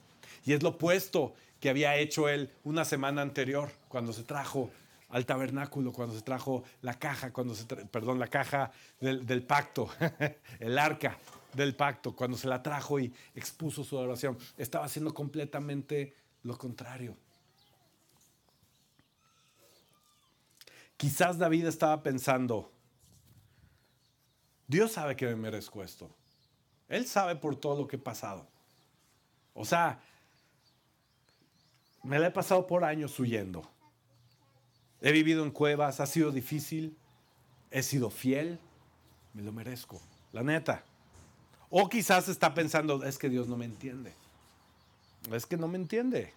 [0.45, 4.71] Y es lo opuesto que había hecho él una semana anterior, cuando se trajo
[5.09, 9.89] al tabernáculo, cuando se trajo la caja, cuando se perdón, la caja del, del pacto,
[10.59, 11.17] el arca
[11.53, 14.37] del pacto, cuando se la trajo y expuso su adoración.
[14.57, 17.17] Estaba haciendo completamente lo contrario.
[20.97, 22.71] Quizás David estaba pensando,
[24.67, 26.09] Dios sabe que me merezco esto.
[26.89, 28.47] Él sabe por todo lo que he pasado.
[29.53, 29.99] O sea,
[32.03, 33.69] me la he pasado por años huyendo.
[35.01, 36.97] He vivido en cuevas, ha sido difícil,
[37.69, 38.59] he sido fiel,
[39.33, 40.83] me lo merezco, la neta.
[41.69, 44.13] O quizás está pensando, es que Dios no me entiende.
[45.31, 46.33] Es que no me entiende.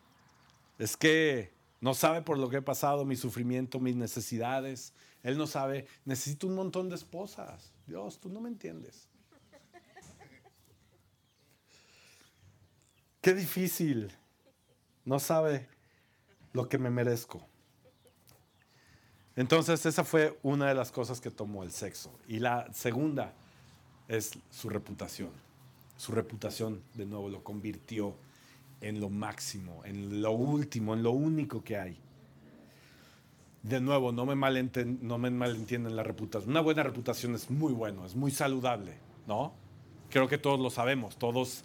[0.79, 4.93] Es que no sabe por lo que he pasado, mi sufrimiento, mis necesidades.
[5.23, 7.73] Él no sabe, necesito un montón de esposas.
[7.87, 9.09] Dios, tú no me entiendes.
[13.23, 14.13] Qué difícil.
[15.05, 15.69] No sabe
[16.53, 17.47] lo que me merezco.
[19.37, 22.13] Entonces esa fue una de las cosas que tomó el sexo.
[22.29, 23.33] Y la segunda
[24.07, 25.31] es su reputación.
[25.97, 28.17] Su reputación de nuevo lo convirtió
[28.81, 31.99] en lo máximo, en lo último, en lo único que hay.
[33.63, 36.51] De nuevo, no me, no me malentienden la reputación.
[36.51, 38.95] Una buena reputación es muy bueno, es muy saludable,
[39.27, 39.53] ¿no?
[40.09, 41.63] Creo que todos lo sabemos, todos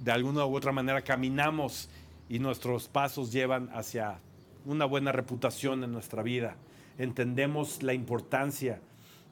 [0.00, 1.88] de alguna u otra manera caminamos
[2.28, 4.18] y nuestros pasos llevan hacia
[4.64, 6.56] una buena reputación en nuestra vida.
[6.98, 8.80] Entendemos la importancia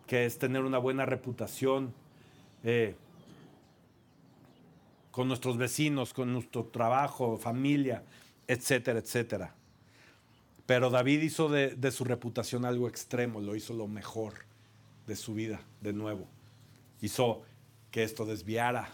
[0.07, 1.93] que es tener una buena reputación.
[2.63, 2.95] Eh,
[5.11, 8.05] con nuestros vecinos, con nuestro trabajo, familia,
[8.47, 9.55] etcétera, etcétera.
[10.67, 14.35] Pero David hizo de, su reputación algo extremo, lo hizo lo mejor
[15.07, 16.29] de su vida, de nuevo.
[17.01, 17.43] Hizo
[17.91, 18.89] que esto desviara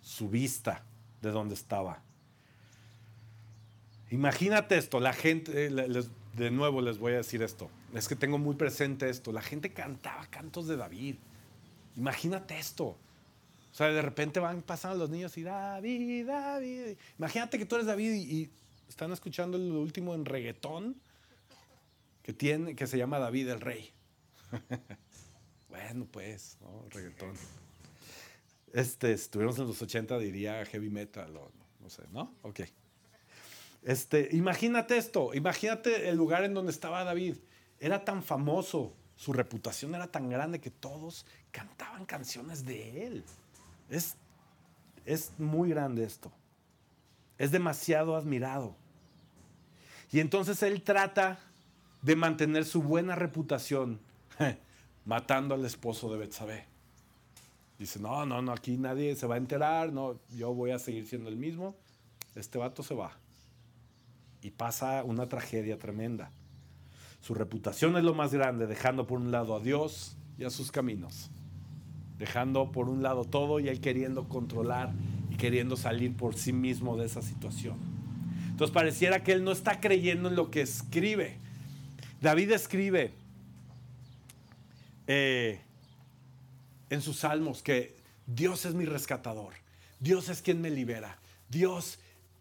[0.00, 0.84] su vista
[1.20, 2.02] de donde estaba.
[4.10, 6.04] Imagínate esto, la gente, eh,
[6.34, 9.72] de nuevo les voy a decir esto, es que tengo muy presente esto, la gente
[9.72, 11.16] cantaba cantos de David.
[11.96, 12.96] Imagínate esto.
[13.70, 16.96] O sea, de repente van pasando los niños y David, David.
[17.18, 18.50] Imagínate que tú eres David y,
[18.88, 20.96] están escuchando el último en reggaetón
[22.22, 23.92] que, tiene, que se llama David el Rey.
[25.68, 26.86] bueno, pues, ¿no?
[26.88, 27.34] Reggaetón.
[28.72, 31.50] Este, estuviéramos en los 80, diría heavy metal o
[31.80, 32.34] no sé, ¿no?
[32.42, 32.60] Ok.
[33.82, 37.36] Este, imagínate esto, imagínate el lugar en donde estaba David.
[37.78, 43.24] Era tan famoso, su reputación era tan grande que todos cantaban canciones de él.
[43.88, 44.16] Es,
[45.04, 46.30] es muy grande esto.
[47.38, 48.74] Es demasiado admirado.
[50.10, 51.38] Y entonces él trata
[52.02, 54.00] de mantener su buena reputación
[55.04, 56.66] matando al esposo de Betsabé.
[57.78, 61.06] Dice, no, no, no, aquí nadie se va a enterar, no, yo voy a seguir
[61.06, 61.76] siendo el mismo.
[62.34, 63.12] Este vato se va.
[64.42, 66.30] Y pasa una tragedia tremenda.
[67.20, 70.70] Su reputación es lo más grande, dejando por un lado a Dios y a sus
[70.72, 71.30] caminos
[72.18, 74.92] dejando por un lado todo y él queriendo controlar
[75.30, 77.76] y queriendo salir por sí mismo de esa situación.
[78.50, 81.38] Entonces pareciera que él no está creyendo en lo que escribe.
[82.20, 83.12] David escribe
[85.06, 85.60] eh,
[86.90, 87.96] en sus salmos que
[88.26, 89.54] Dios es mi rescatador,
[90.00, 91.98] Dios es quien me libera, Dios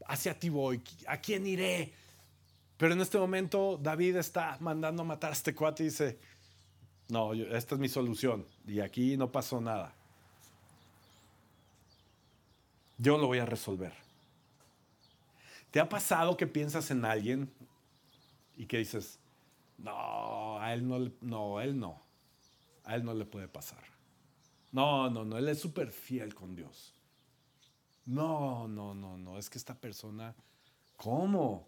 [0.07, 1.93] hacia ti voy, ¿a quién iré?
[2.77, 6.17] Pero en este momento David está mandando a matar a este cuate y dice,
[7.09, 9.93] no, esta es mi solución y aquí no pasó nada.
[12.97, 13.93] Yo lo voy a resolver.
[15.71, 17.51] ¿Te ha pasado que piensas en alguien
[18.55, 19.19] y que dices,
[19.77, 22.01] no, a él no, no, él no,
[22.83, 23.83] a él no le puede pasar?
[24.71, 26.93] No, no, no, él es súper fiel con Dios.
[28.05, 30.33] No, no, no, no, es que esta persona,
[30.95, 31.67] ¿cómo?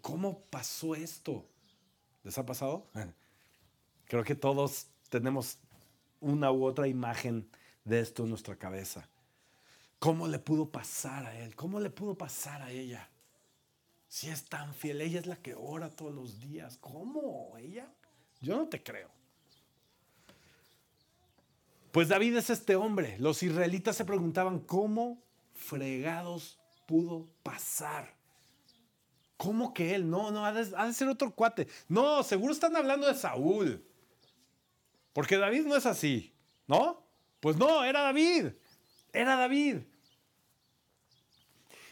[0.00, 1.44] ¿Cómo pasó esto?
[2.22, 2.86] ¿Les ha pasado?
[4.10, 5.56] Creo que todos tenemos
[6.18, 7.48] una u otra imagen
[7.84, 9.08] de esto en nuestra cabeza.
[10.00, 11.54] ¿Cómo le pudo pasar a él?
[11.54, 13.08] ¿Cómo le pudo pasar a ella?
[14.08, 16.76] Si es tan fiel, ella es la que ora todos los días.
[16.78, 17.56] ¿Cómo?
[17.56, 17.88] ¿Ella?
[18.40, 19.08] Yo no te creo.
[21.92, 23.16] Pues David es este hombre.
[23.20, 25.22] Los israelitas se preguntaban cómo
[25.54, 28.12] fregados pudo pasar.
[29.36, 30.10] ¿Cómo que él?
[30.10, 31.68] No, no, ha de, ser otro cuate.
[31.88, 33.86] No, seguro están hablando de Saúl.
[35.12, 36.32] Porque David no es así,
[36.66, 37.02] ¿no?
[37.40, 38.48] Pues no, era David.
[39.12, 39.78] Era David.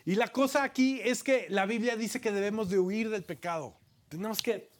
[0.05, 3.77] Y la cosa aquí es que la Biblia dice que debemos de huir del pecado.
[4.09, 4.71] Tenemos que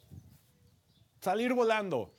[1.21, 2.13] salir volando.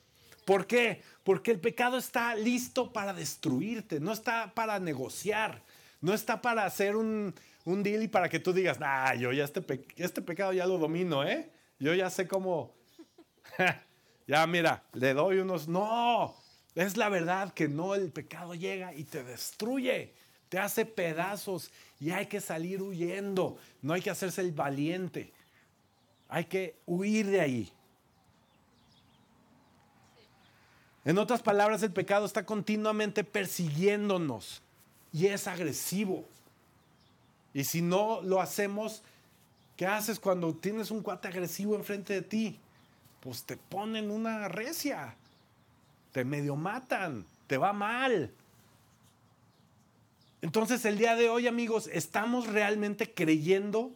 [0.45, 1.03] ¿Por qué?
[1.25, 5.63] Porque el pecado está listo para destruirte, no está para negociar,
[6.01, 9.45] no está para hacer un, un deal y para que tú digas, ah, yo ya
[9.45, 9.65] este,
[9.97, 11.51] este pecado ya lo domino, ¿eh?
[11.79, 12.75] Yo ya sé cómo...
[14.31, 15.67] ya mira, le doy unos...
[15.67, 16.37] No,
[16.77, 20.15] es la verdad que no, el pecado llega y te destruye,
[20.49, 25.33] te hace pedazos y hay que salir huyendo, no hay que hacerse el valiente,
[26.29, 27.73] hay que huir de ahí.
[31.05, 34.63] En otras palabras, el pecado está continuamente persiguiéndonos
[35.13, 36.25] y es agresivo.
[37.53, 39.03] Y si no lo hacemos,
[39.77, 42.61] ¿qué haces cuando tienes un cuate agresivo enfrente de ti?
[43.21, 45.17] Pues te ponen una recia,
[46.13, 48.33] te medio matan, te va mal.
[50.43, 53.93] Entonces el día de hoy, amigos, estamos realmente creyendo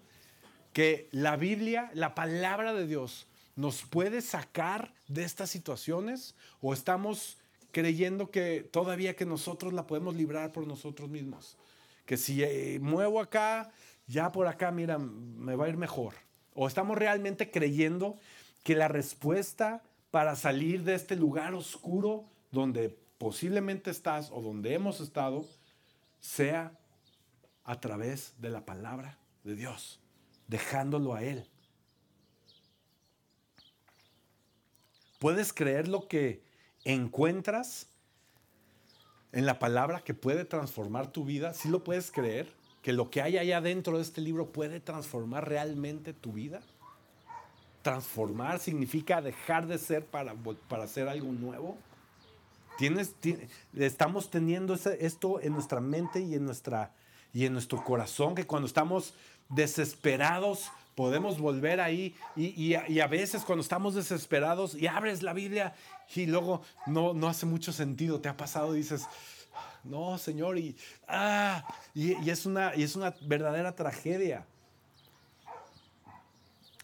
[0.75, 7.39] que la Biblia, la palabra de Dios, nos puede sacar de estas situaciones o estamos
[7.71, 11.57] creyendo que todavía que nosotros la podemos librar por nosotros mismos.
[12.05, 13.73] Que si eh, muevo acá,
[14.07, 16.15] ya por acá, mira, me va a ir mejor.
[16.55, 18.19] O estamos realmente creyendo
[18.65, 22.89] que la respuesta para salir de este lugar oscuro donde
[23.19, 25.47] posiblemente estás o donde hemos estado
[26.19, 26.77] sea
[27.63, 30.01] a través de la palabra de Dios,
[30.49, 31.47] dejándolo a Él.
[35.19, 36.43] ¿Puedes creer lo que
[36.85, 37.89] encuentras
[39.33, 41.55] en la palabra que puede transformar tu vida?
[41.55, 42.53] ¿Sí lo puedes creer?
[42.83, 46.63] ¿Que lo que hay allá dentro de este libro puede transformar realmente tu vida?
[47.85, 50.35] Transformar significa dejar de ser para,
[50.69, 51.77] para hacer algo nuevo.
[53.77, 56.93] Estamos teniendo esto en nuestra mente y en, nuestra,
[57.35, 59.15] y en nuestro corazón, que cuando estamos
[59.51, 65.75] desesperados podemos volver ahí y, a, veces cuando estamos desesperados y abres la Biblia
[66.15, 69.07] y luego no, no hace mucho sentido, te ha pasado y dices,
[69.85, 70.75] no, Señor, y,
[71.07, 71.63] ah,
[71.95, 74.47] y, es una, es una verdadera tragedia.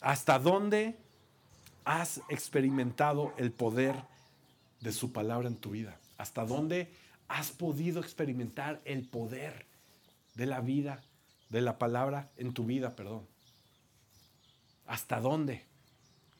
[0.01, 0.97] ¿Hasta dónde
[1.85, 3.95] has experimentado el poder
[4.81, 5.99] de su palabra en tu vida?
[6.17, 6.93] ¿Hasta dónde
[7.29, 9.67] has podido experimentar el poder
[10.35, 11.03] de la vida,
[11.51, 13.27] de la palabra en tu vida, perdón?
[14.87, 15.65] ¿Hasta dónde?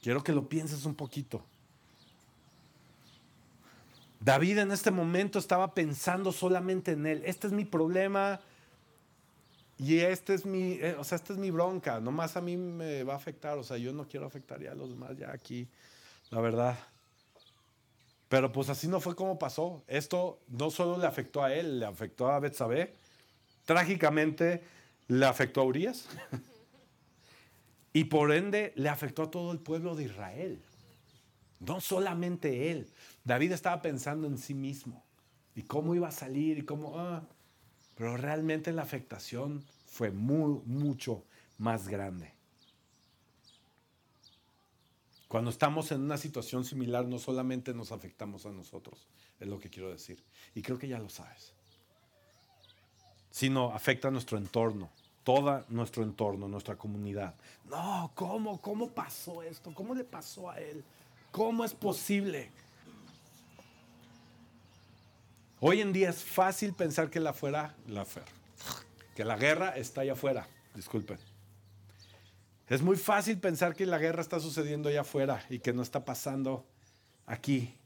[0.03, 1.45] Quiero que lo pienses un poquito.
[4.21, 7.23] David en este momento estaba pensando solamente en él.
[7.25, 8.41] Este es mi problema
[9.81, 12.01] y este es mi, eh, o sea, esta es mi bronca.
[12.01, 13.57] Nomás a mí me va a afectar.
[13.57, 15.67] O sea, yo no quiero afectar ya a los demás ya aquí,
[16.29, 16.79] la verdad.
[18.29, 19.83] Pero pues así no fue como pasó.
[19.87, 22.93] Esto no solo le afectó a él, le afectó a Betsabé.
[23.65, 24.63] Trágicamente
[25.09, 26.07] le afectó a Urias.
[27.95, 30.63] Y por ende le afectó a todo el pueblo de Israel.
[31.59, 32.93] No solamente él.
[33.25, 35.03] David estaba pensando en sí mismo
[35.55, 36.99] y cómo iba a salir y cómo...
[36.99, 37.23] Ah,
[38.01, 41.23] pero realmente la afectación fue muy, mucho
[41.59, 42.33] más grande.
[45.29, 49.07] Cuando estamos en una situación similar, no solamente nos afectamos a nosotros,
[49.39, 50.19] es lo que quiero decir.
[50.55, 51.53] Y creo que ya lo sabes.
[53.31, 54.89] Sino afecta a nuestro entorno,
[55.23, 57.35] todo nuestro entorno, nuestra comunidad.
[57.67, 58.63] No, ¿cómo?
[58.63, 59.75] ¿Cómo pasó esto?
[59.75, 60.83] ¿Cómo le pasó a él?
[61.31, 62.51] ¿Cómo es posible?
[65.63, 68.07] Hoy en día es fácil pensar que la fuera, la
[69.15, 70.49] que la guerra está allá afuera.
[70.75, 71.19] Disculpen.
[72.67, 76.07] Es muy fácil pensar que la guerra está sucediendo allá afuera y que no está
[76.07, 76.65] pasando
[77.27, 77.77] aquí,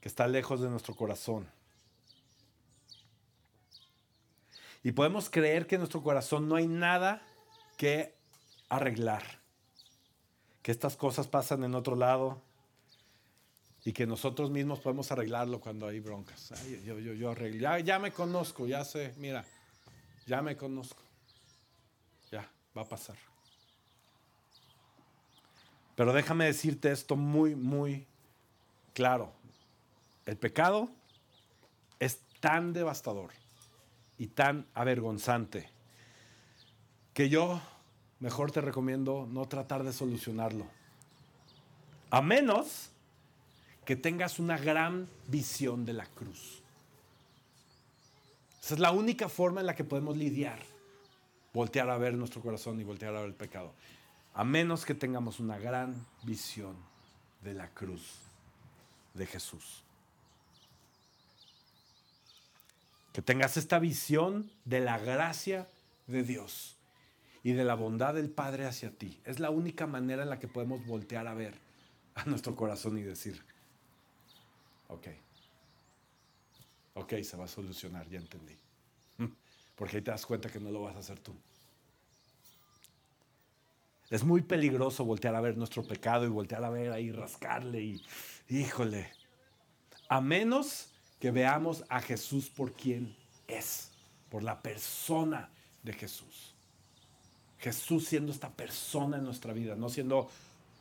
[0.00, 1.46] que está lejos de nuestro corazón.
[4.82, 7.20] Y podemos creer que en nuestro corazón no hay nada
[7.76, 8.14] que
[8.70, 9.40] arreglar.
[10.62, 12.40] Que estas cosas pasan en otro lado
[13.84, 16.52] y que nosotros mismos podemos arreglarlo cuando hay broncas.
[16.84, 17.60] yo, yo, yo arreglo.
[17.60, 19.44] Ya, ya me conozco, ya sé, mira,
[20.26, 21.02] ya me conozco.
[22.30, 23.16] Ya, va a pasar.
[25.96, 28.06] Pero déjame decirte esto muy, muy
[28.94, 29.32] claro.
[30.26, 30.88] El pecado
[31.98, 33.30] es tan devastador
[34.16, 35.68] y tan avergonzante
[37.12, 37.60] que yo
[38.18, 40.66] mejor te recomiendo no tratar de solucionarlo.
[42.10, 42.89] A menos
[43.90, 46.62] que tengas una gran visión de la cruz.
[48.62, 50.60] Esa es la única forma en la que podemos lidiar,
[51.52, 53.74] voltear a ver nuestro corazón y voltear a ver el pecado.
[54.32, 56.76] A menos que tengamos una gran visión
[57.42, 58.12] de la cruz
[59.14, 59.82] de Jesús.
[63.12, 65.66] Que tengas esta visión de la gracia
[66.06, 66.76] de Dios
[67.42, 69.18] y de la bondad del Padre hacia ti.
[69.24, 71.58] Es la única manera en la que podemos voltear a ver
[72.14, 73.42] a nuestro corazón y decir,
[74.90, 75.06] ok,
[76.94, 78.56] ok, se va a solucionar, ya entendí.
[79.76, 81.34] Porque ahí te das cuenta que no lo vas a hacer tú.
[84.10, 88.02] Es muy peligroso voltear a ver nuestro pecado y voltear a ver ahí, rascarle y,
[88.48, 89.08] híjole,
[90.08, 93.14] a menos que veamos a Jesús por quien
[93.46, 93.92] es,
[94.28, 95.48] por la persona
[95.84, 96.54] de Jesús.
[97.60, 100.28] Jesús siendo esta persona en nuestra vida, no siendo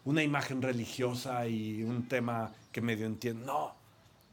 [0.05, 3.45] una imagen religiosa y un tema que medio entiendo.
[3.45, 3.75] No,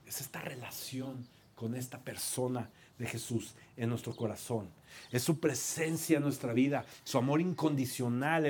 [0.06, 4.68] es esta relación con esta persona de Jesús en nuestro corazón.
[5.10, 8.46] Es su presencia en nuestra vida, su amor incondicional,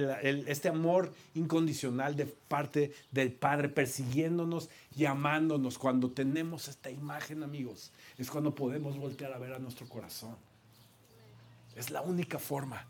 [0.46, 5.78] este amor incondicional de parte del Padre persiguiéndonos y amándonos.
[5.78, 10.36] Cuando tenemos esta imagen, amigos, es cuando podemos voltear a ver a nuestro corazón.
[11.74, 12.86] Es la única forma.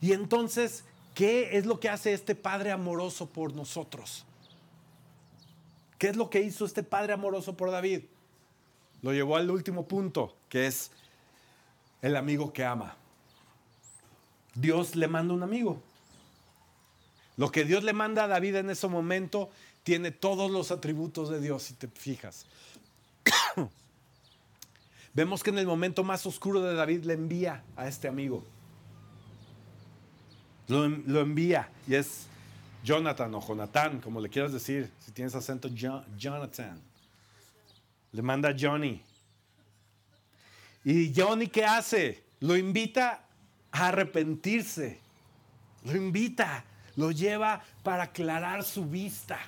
[0.00, 4.24] Y entonces, ¿qué es lo que hace este Padre amoroso por nosotros?
[6.02, 8.00] ¿Qué es lo que hizo este Padre amoroso por David?
[9.02, 10.90] Lo llevó al último punto, que es
[12.00, 12.96] el amigo que ama.
[14.56, 15.80] Dios le manda un amigo.
[17.36, 19.48] Lo que Dios le manda a David en ese momento
[19.84, 22.46] tiene todos los atributos de Dios, si te fijas.
[25.14, 28.44] Vemos que en el momento más oscuro de David le envía a este amigo.
[30.66, 30.84] Lo,
[31.20, 32.26] envía y es
[32.82, 36.80] Jonathan o Jonathan, como le quieras decir, si tienes acento Jonathan.
[38.12, 39.00] Le manda a Johnny.
[40.84, 42.24] ¿Y Johnny qué hace?
[42.40, 43.24] Lo invita
[43.70, 45.00] a arrepentirse.
[45.84, 46.64] Lo invita,
[46.96, 49.38] lo lleva para aclarar su vista.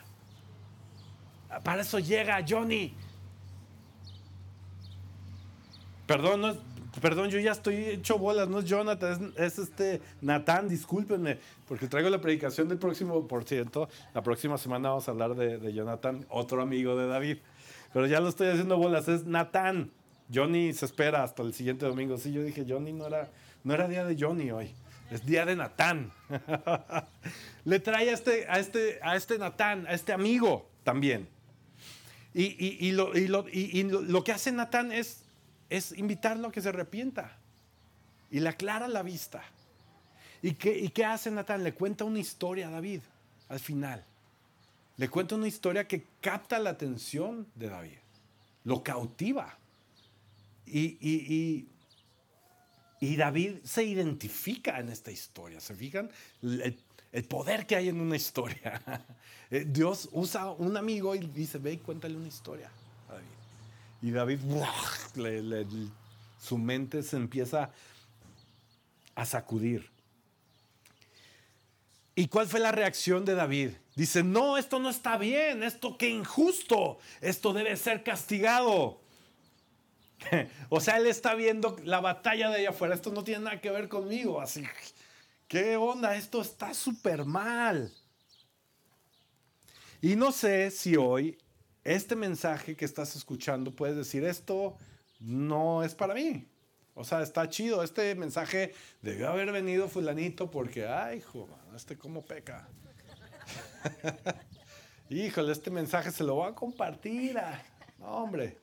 [1.63, 2.95] Para eso llega Johnny.
[6.07, 6.61] Perdón,
[7.01, 12.11] perdón, yo ya estoy hecho bolas, no es Jonathan, es, este Natán, discúlpenme, porque traigo
[12.11, 16.63] la predicación del próximo, por cierto, la próxima semana vamos a hablar de, Jonathan, otro
[16.63, 17.39] amigo de David.
[17.93, 19.91] Pero ya lo estoy haciendo bolas, es Natán.
[20.33, 22.17] Johnny se espera hasta el siguiente domingo.
[22.19, 23.31] Sí, yo dije, Johnny no era,
[23.63, 24.75] no era día de Johnny hoy,
[25.11, 26.11] es día de Natán.
[27.65, 31.29] Le trae a este, a este, a este Natán, a este amigo también.
[32.37, 35.24] Y, lo, lo, que hace Natán es,
[35.71, 37.37] es invitarlo a que se arrepienta.
[38.31, 39.43] Y le aclara la vista.
[40.43, 41.65] ¿Y qué, ¿Y qué hace Natán?
[41.65, 43.01] Le cuenta una historia a David
[43.49, 44.05] al final.
[44.97, 47.99] Le cuenta una historia que capta la atención de David,
[48.65, 49.59] lo cautiva.
[50.67, 51.69] Y, y,
[53.17, 55.61] David se identifica en esta historia.
[55.61, 56.11] ¿Se fijan?
[56.43, 56.79] El,
[57.29, 58.81] poder que hay en una historia.
[59.51, 62.71] Eh, Dios usa un amigo y dice, ve y cuéntale una historia
[64.05, 64.41] Y David,
[66.39, 67.71] su mente se empieza
[69.15, 69.91] a sacudir.
[72.15, 73.71] ¿Y cuál fue la reacción de David?
[73.97, 79.01] Dice, no, esto no está bien, esto que injusto, esto debe ser castigado.
[80.69, 83.71] o sea, él está viendo la batalla de allá afuera, esto no tiene nada que
[83.71, 84.65] ver conmigo, así,
[85.49, 86.15] ¿qué onda?
[86.15, 87.91] Esto está súper mal.
[90.03, 91.39] Y no sé si hoy
[91.85, 94.77] este mensaje que estás escuchando puedes decir, esto
[95.21, 96.49] no es para mí.
[96.95, 97.83] O sea, está chido.
[97.83, 98.73] Este mensaje
[99.03, 102.69] debió haber venido fulanito porque, ay, hijo, este cómo peca.
[105.11, 107.37] Híjole, este mensaje se lo voy a compartir.
[108.01, 108.59] hombre.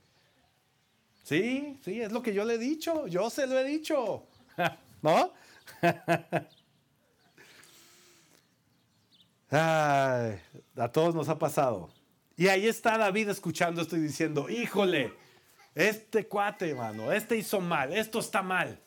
[1.24, 3.06] Sí, sí, es lo que yo le he dicho.
[3.08, 4.26] Yo se lo he dicho.
[5.02, 5.34] ¿No?
[9.52, 10.38] A
[10.94, 11.90] todos nos ha pasado.
[12.38, 15.14] Y ahí está David escuchando esto y diciendo, híjole,
[15.76, 18.80] este cuate, mano, este hizo mal, esto está mal.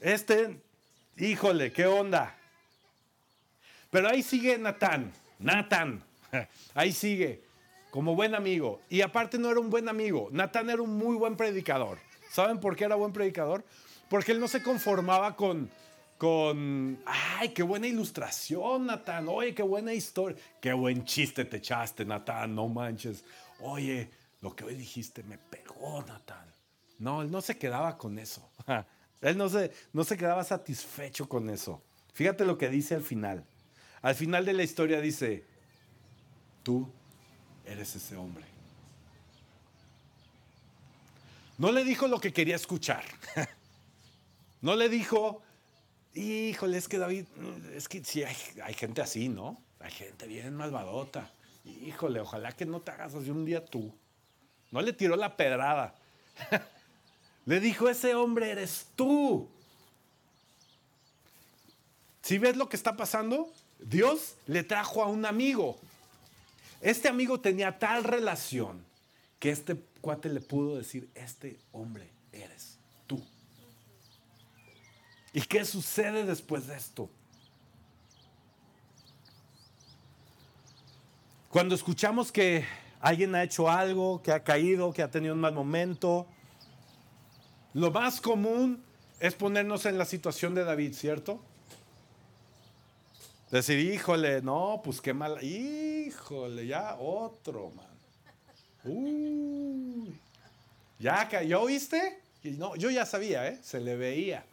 [0.00, 0.60] Este,
[1.16, 2.36] híjole, ¿qué onda?
[3.90, 6.02] Pero ahí sigue Natán, Natán,
[6.74, 7.42] ahí sigue,
[7.90, 8.80] como buen amigo.
[8.88, 11.98] Y aparte no era un buen amigo, Natán era un muy buen predicador.
[12.30, 13.64] ¿Saben por qué era buen predicador?
[14.08, 15.70] Porque él no se conformaba con,
[16.22, 22.04] con, ay, qué buena ilustración, Natán, oye, qué buena historia, qué buen chiste te echaste,
[22.04, 23.24] Natán, no manches.
[23.58, 24.08] Oye,
[24.40, 26.46] lo que hoy dijiste me pegó, Natán.
[27.00, 28.48] No, él no se quedaba con eso.
[29.20, 31.82] Él no se, no se quedaba satisfecho con eso.
[32.12, 33.44] Fíjate lo que dice al final.
[34.00, 35.44] Al final de la historia dice,
[36.62, 36.88] tú
[37.64, 38.44] eres ese hombre.
[41.58, 43.02] No le dijo lo que quería escuchar.
[44.60, 45.42] No le dijo,
[46.14, 47.26] híjole, es que David,
[47.74, 49.62] es que sí, hay, hay gente así, ¿no?
[49.80, 51.30] Hay gente bien malvadota.
[51.64, 53.94] Híjole, ojalá que no te hagas así un día tú.
[54.70, 55.94] No le tiró la pedrada.
[57.46, 59.48] le dijo, ese hombre eres tú.
[62.22, 65.78] Si ves lo que está pasando, Dios le trajo a un amigo.
[66.80, 68.84] Este amigo tenía tal relación
[69.38, 72.71] que este cuate le pudo decir, este hombre eres.
[75.32, 77.08] ¿Y qué sucede después de esto?
[81.48, 82.64] Cuando escuchamos que
[83.00, 86.26] alguien ha hecho algo, que ha caído, que ha tenido un mal momento,
[87.74, 88.82] lo más común
[89.20, 91.40] es ponernos en la situación de David, ¿cierto?
[93.50, 97.86] Decir, híjole, no, pues qué mal, híjole, ya otro, man.
[98.84, 100.18] Uy,
[100.98, 102.20] ya cayó, ¿oíste?
[102.44, 103.60] No, yo ya sabía, ¿eh?
[103.62, 104.44] Se le veía.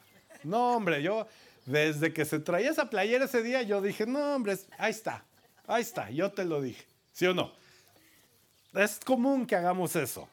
[0.43, 1.27] No, hombre, yo
[1.65, 5.23] desde que se traía esa playera ese día, yo dije, no, hombre, ahí está,
[5.67, 7.53] ahí está, yo te lo dije, ¿sí o no?
[8.73, 10.27] Es común que hagamos eso.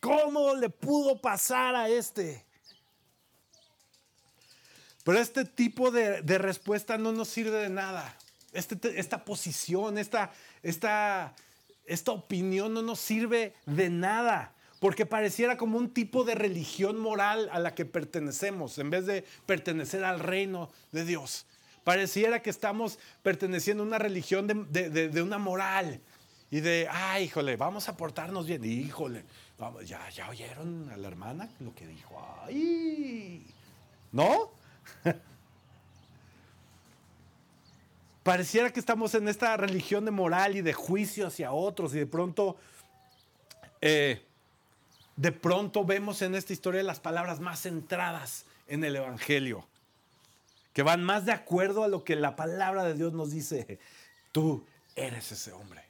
[0.00, 2.44] ¿Cómo le pudo pasar a este?
[5.02, 8.16] Pero este tipo de, de respuesta no nos sirve de nada.
[8.52, 10.32] Este, esta posición, esta,
[10.62, 11.34] esta,
[11.86, 14.54] esta opinión no nos sirve de nada.
[14.84, 19.24] Porque pareciera como un tipo de religión moral a la que pertenecemos, en vez de
[19.46, 21.46] pertenecer al reino de Dios.
[21.84, 26.02] Pareciera que estamos perteneciendo a una religión de, de, de una moral
[26.50, 28.62] y de, ay, híjole, vamos a portarnos bien.
[28.62, 29.24] Híjole,
[29.56, 32.22] vamos, ya, ya oyeron a la hermana lo que dijo.
[32.42, 33.42] Ay,
[34.12, 34.50] ¿no?
[38.22, 42.06] Pareciera que estamos en esta religión de moral y de juicio hacia otros y de
[42.06, 42.58] pronto,
[43.80, 44.26] eh,
[45.16, 49.66] de pronto vemos en esta historia las palabras más centradas en el Evangelio,
[50.72, 53.78] que van más de acuerdo a lo que la palabra de Dios nos dice.
[54.32, 55.84] Tú eres ese hombre.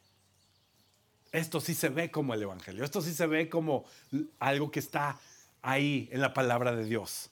[1.32, 3.84] Esto sí se ve como el Evangelio, esto sí se ve como
[4.38, 5.18] algo que está
[5.62, 7.30] ahí en la palabra de Dios.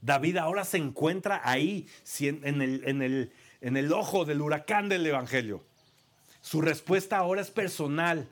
[0.00, 1.88] David ahora se encuentra ahí,
[2.20, 5.64] en el, en el, ojo del huracán del Evangelio.
[6.40, 8.28] Su respuesta ahora es personal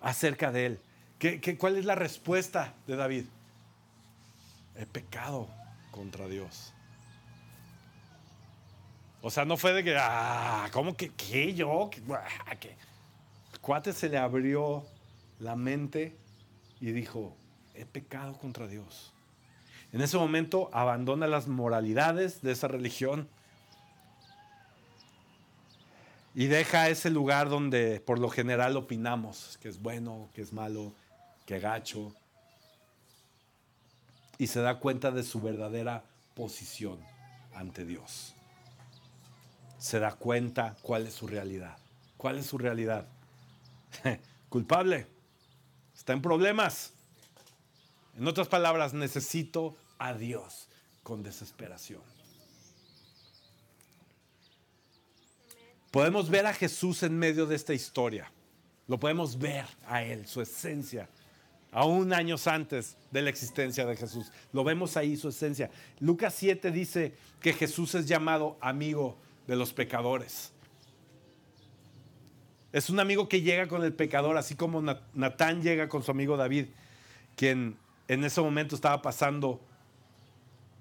[0.00, 0.80] acerca de él.
[1.24, 3.24] ¿Qué, cuál es la respuesta de David?
[4.76, 5.48] He pecado
[5.90, 6.74] contra Dios.
[9.22, 11.88] O sea, no fue de que, ah, ¿cómo que qué yo?
[11.90, 12.56] ¿Qué, ah,
[13.62, 14.84] cuate se le abrió
[15.38, 16.14] la mente
[16.78, 17.34] y dijo,
[17.72, 19.14] he pecado contra Dios.
[19.94, 23.30] En ese momento abandona las moralidades de esa religión
[26.34, 30.92] y deja ese lugar donde por lo general opinamos que es bueno, que es malo,
[31.46, 32.14] que gacho.
[34.38, 36.98] Y se da cuenta de su verdadera posición
[37.54, 38.34] ante Dios.
[39.78, 41.76] Se da cuenta cuál es su realidad.
[42.16, 43.06] ¿Cuál es su realidad?
[44.48, 45.06] Culpable.
[45.94, 46.92] Está en problemas.
[48.16, 50.68] En otras palabras, necesito a Dios
[51.02, 52.02] con desesperación.
[55.90, 58.32] Podemos ver a Jesús en medio de esta historia.
[58.88, 61.08] Lo podemos ver a Él, su esencia,
[61.74, 64.30] aún años antes de la existencia de Jesús.
[64.52, 65.70] Lo vemos ahí, su esencia.
[65.98, 69.18] Lucas 7 dice que Jesús es llamado amigo
[69.48, 70.52] de los pecadores.
[72.72, 74.82] Es un amigo que llega con el pecador, así como
[75.14, 76.66] Natán llega con su amigo David,
[77.36, 79.60] quien en ese momento estaba pasando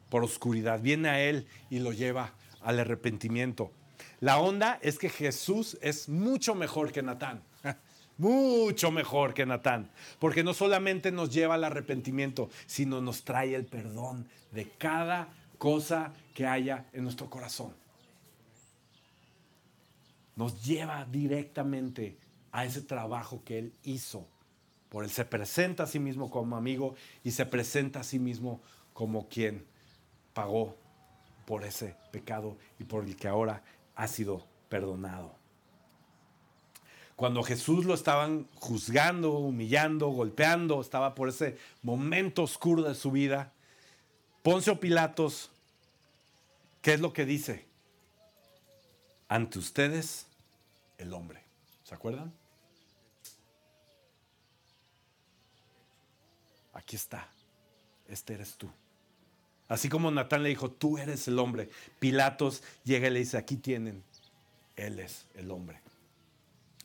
[0.09, 0.79] por oscuridad.
[0.79, 3.71] Viene a él y lo lleva al arrepentimiento.
[4.19, 7.41] La onda es que Jesús es mucho mejor que Natán.
[8.18, 9.89] Mucho mejor que Natán.
[10.20, 16.14] Porque no solamente nos lleva al arrepentimiento, sino nos trae el perdón de cada cosa
[16.34, 17.74] que haya en nuestro corazón.
[20.36, 22.18] Nos lleva directamente
[22.51, 24.28] a ese trabajo que Él hizo.
[24.89, 28.61] Por Él se presenta a sí mismo como amigo y se presenta a sí mismo
[28.93, 29.66] como quien
[30.34, 30.76] pagó
[31.45, 33.64] por ese pecado y por el que ahora
[33.95, 35.42] ha sido perdonado.
[37.16, 43.53] Cuando Jesús lo estaban juzgando, humillando, golpeando, estaba por ese momento oscuro de su vida,
[44.41, 45.51] Poncio Pilatos,
[46.82, 47.66] ¿qué es lo que dice?
[49.30, 50.28] Ante ustedes,
[50.97, 51.41] el hombre.
[51.84, 52.34] ¿Se acuerdan?
[56.74, 57.30] Aquí está.
[58.07, 58.70] este eres tú.
[59.70, 61.70] Así como Natán le dijo, tú eres el hombre.
[61.99, 64.03] Pilatos llega y le dice, aquí tienen,
[64.76, 65.80] él es el hombre.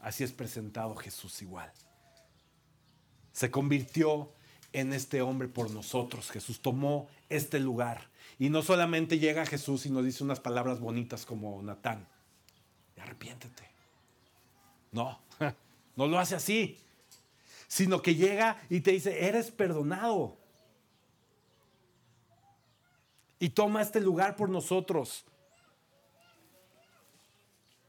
[0.01, 1.73] Así es presentado Jesús igual.
[3.33, 4.33] Se convirtió
[4.73, 6.31] en este hombre por nosotros.
[6.31, 8.09] Jesús tomó este lugar.
[8.39, 12.07] Y no solamente llega Jesús y nos dice unas palabras bonitas como Natán.
[12.99, 13.69] Arrepiéntete.
[14.93, 15.21] No,
[15.97, 16.79] no lo hace así.
[17.67, 20.37] Sino que llega y te dice, eres perdonado.
[23.41, 25.25] Y toma este lugar por nosotros.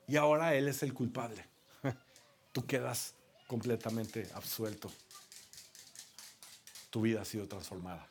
[0.08, 1.46] Y ahora Él es el culpable.
[2.52, 3.14] Tú quedas
[3.48, 4.92] completamente absuelto.
[6.90, 8.08] Tu vida ha sido transformada.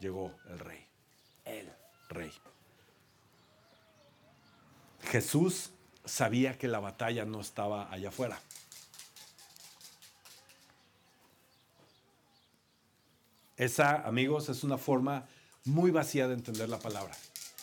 [0.00, 0.86] Llegó el rey.
[1.44, 1.72] El
[2.08, 2.32] rey.
[5.10, 5.70] Jesús
[6.04, 8.40] sabía que la batalla no estaba allá afuera.
[13.56, 15.26] Esa, amigos, es una forma
[15.64, 17.14] muy vacía de entender la palabra.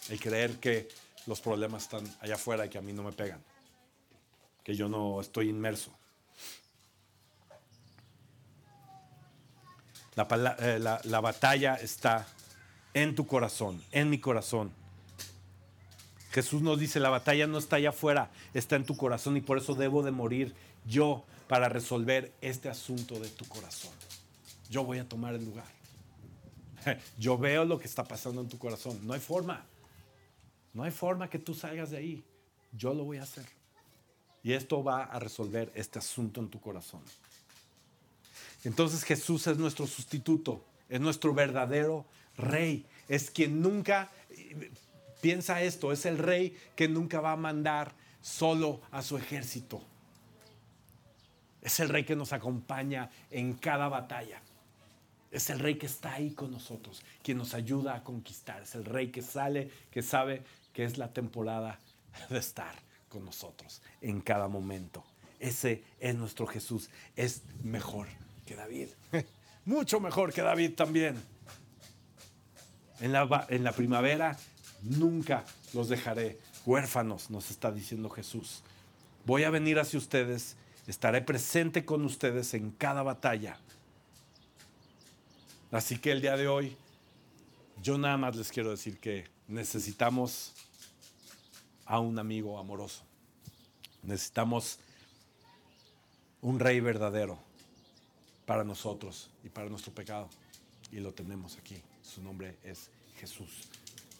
[0.09, 0.87] El creer que
[1.25, 3.43] los problemas están allá afuera y que a mí no me pegan.
[4.67, 5.91] Que yo no estoy inmerso.
[10.15, 10.27] La,
[10.59, 12.27] eh, la batalla está
[12.93, 14.71] en tu corazón, en mi corazón.
[16.31, 19.57] Jesús nos dice, la batalla no está allá afuera, está en tu corazón y por
[19.57, 20.53] eso debo de morir
[20.85, 23.93] yo para resolver este asunto de tu corazón.
[24.69, 25.65] Yo voy a tomar el lugar.
[27.17, 28.99] Yo veo lo que está pasando en tu corazón.
[29.07, 29.65] No hay forma.
[30.73, 32.23] No hay forma que tú salgas de ahí.
[32.73, 33.56] Yo lo voy a hacer.
[34.43, 37.01] Y esto va a resolver este asunto en tu corazón.
[38.63, 42.05] Entonces Jesús es nuestro sustituto, es nuestro verdadero
[42.37, 44.09] rey, es quien nunca,
[45.21, 49.81] piensa esto, es el rey que nunca va a mandar solo a su ejército.
[51.61, 54.41] Es el rey que nos acompaña en cada batalla.
[55.31, 58.63] Es el rey que está ahí con nosotros, quien nos ayuda a conquistar.
[58.63, 61.79] Es el rey que sale, que sabe que es la temporada
[62.29, 62.75] de estar
[63.17, 65.03] con nosotros en cada momento.
[65.39, 66.89] Ese es nuestro Jesús.
[67.15, 68.07] Es mejor
[68.45, 68.89] que David.
[69.65, 71.15] Mucho mejor que David también.
[72.99, 74.37] En la, en la primavera
[74.81, 78.63] nunca los dejaré huérfanos, nos está diciendo Jesús.
[79.25, 80.55] Voy a venir hacia ustedes,
[80.87, 83.59] estaré presente con ustedes en cada batalla
[85.71, 86.77] Así que el día de hoy,
[87.81, 90.53] yo nada más les quiero decir que necesitamos
[91.85, 93.03] a un amigo amoroso.
[94.07, 94.79] Necesitamos
[96.41, 97.37] un rey verdadero
[98.45, 100.29] para nosotros y para nuestro pecado.
[100.93, 101.75] Y lo tenemos aquí.
[102.01, 102.89] Su nombre es
[103.19, 103.67] Jesús,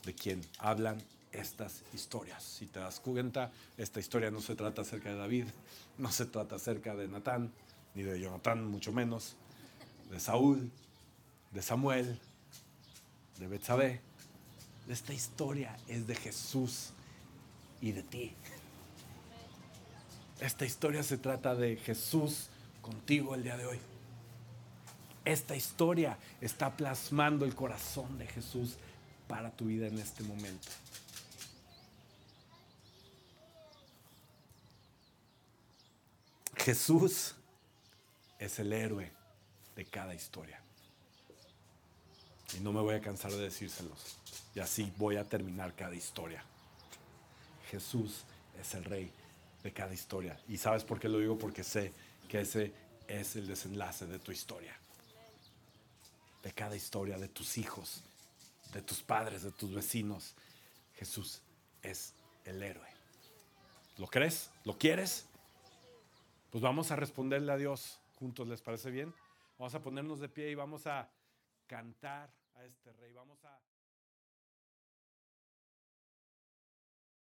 [0.04, 2.44] de quien hablan estas historias.
[2.44, 5.46] Si te das cuenta, esta historia no se trata acerca de David,
[5.98, 7.54] no se trata acerca de Natán,
[7.96, 9.38] ni de Jonatán, mucho menos,
[10.12, 10.70] de Saúl,
[11.52, 12.20] de Samuel,
[13.40, 14.02] de Betsabé.
[14.90, 16.90] Esta historia es de Jesús
[17.80, 18.36] y de ti.
[20.40, 22.48] Esta historia se trata de Jesús
[22.82, 23.80] contigo el día de hoy.
[25.26, 28.78] Esta historia está plasmando el corazón de Jesús
[29.28, 30.68] para tu vida en este momento.
[36.58, 37.36] Jesús
[38.40, 39.12] es el héroe
[39.76, 40.62] de cada historia.
[42.58, 44.18] Y no me voy a cansar de decírselos.
[44.54, 46.44] Y así voy a terminar cada historia.
[47.70, 48.24] Jesús
[48.60, 49.12] es el rey
[49.68, 50.40] de cada historia.
[50.48, 51.38] ¿Y sabes por qué lo digo?
[51.38, 51.92] Porque sé
[52.30, 52.74] que ese
[53.06, 54.74] es el desenlace de tu historia.
[56.42, 58.02] De cada historia, de tus hijos,
[58.72, 60.36] de tus padres, de tus vecinos.
[60.96, 61.42] Jesús
[61.82, 62.14] es
[62.46, 62.88] el héroe.
[63.98, 64.52] ¿Lo crees?
[64.64, 65.26] ¿Lo quieres?
[66.50, 69.14] Pues vamos a responderle a Dios juntos, ¿les parece bien?
[69.60, 71.10] Vamos a ponernos de pie y vamos a
[71.68, 73.12] cantar a este rey.
[73.12, 73.60] Vamos a...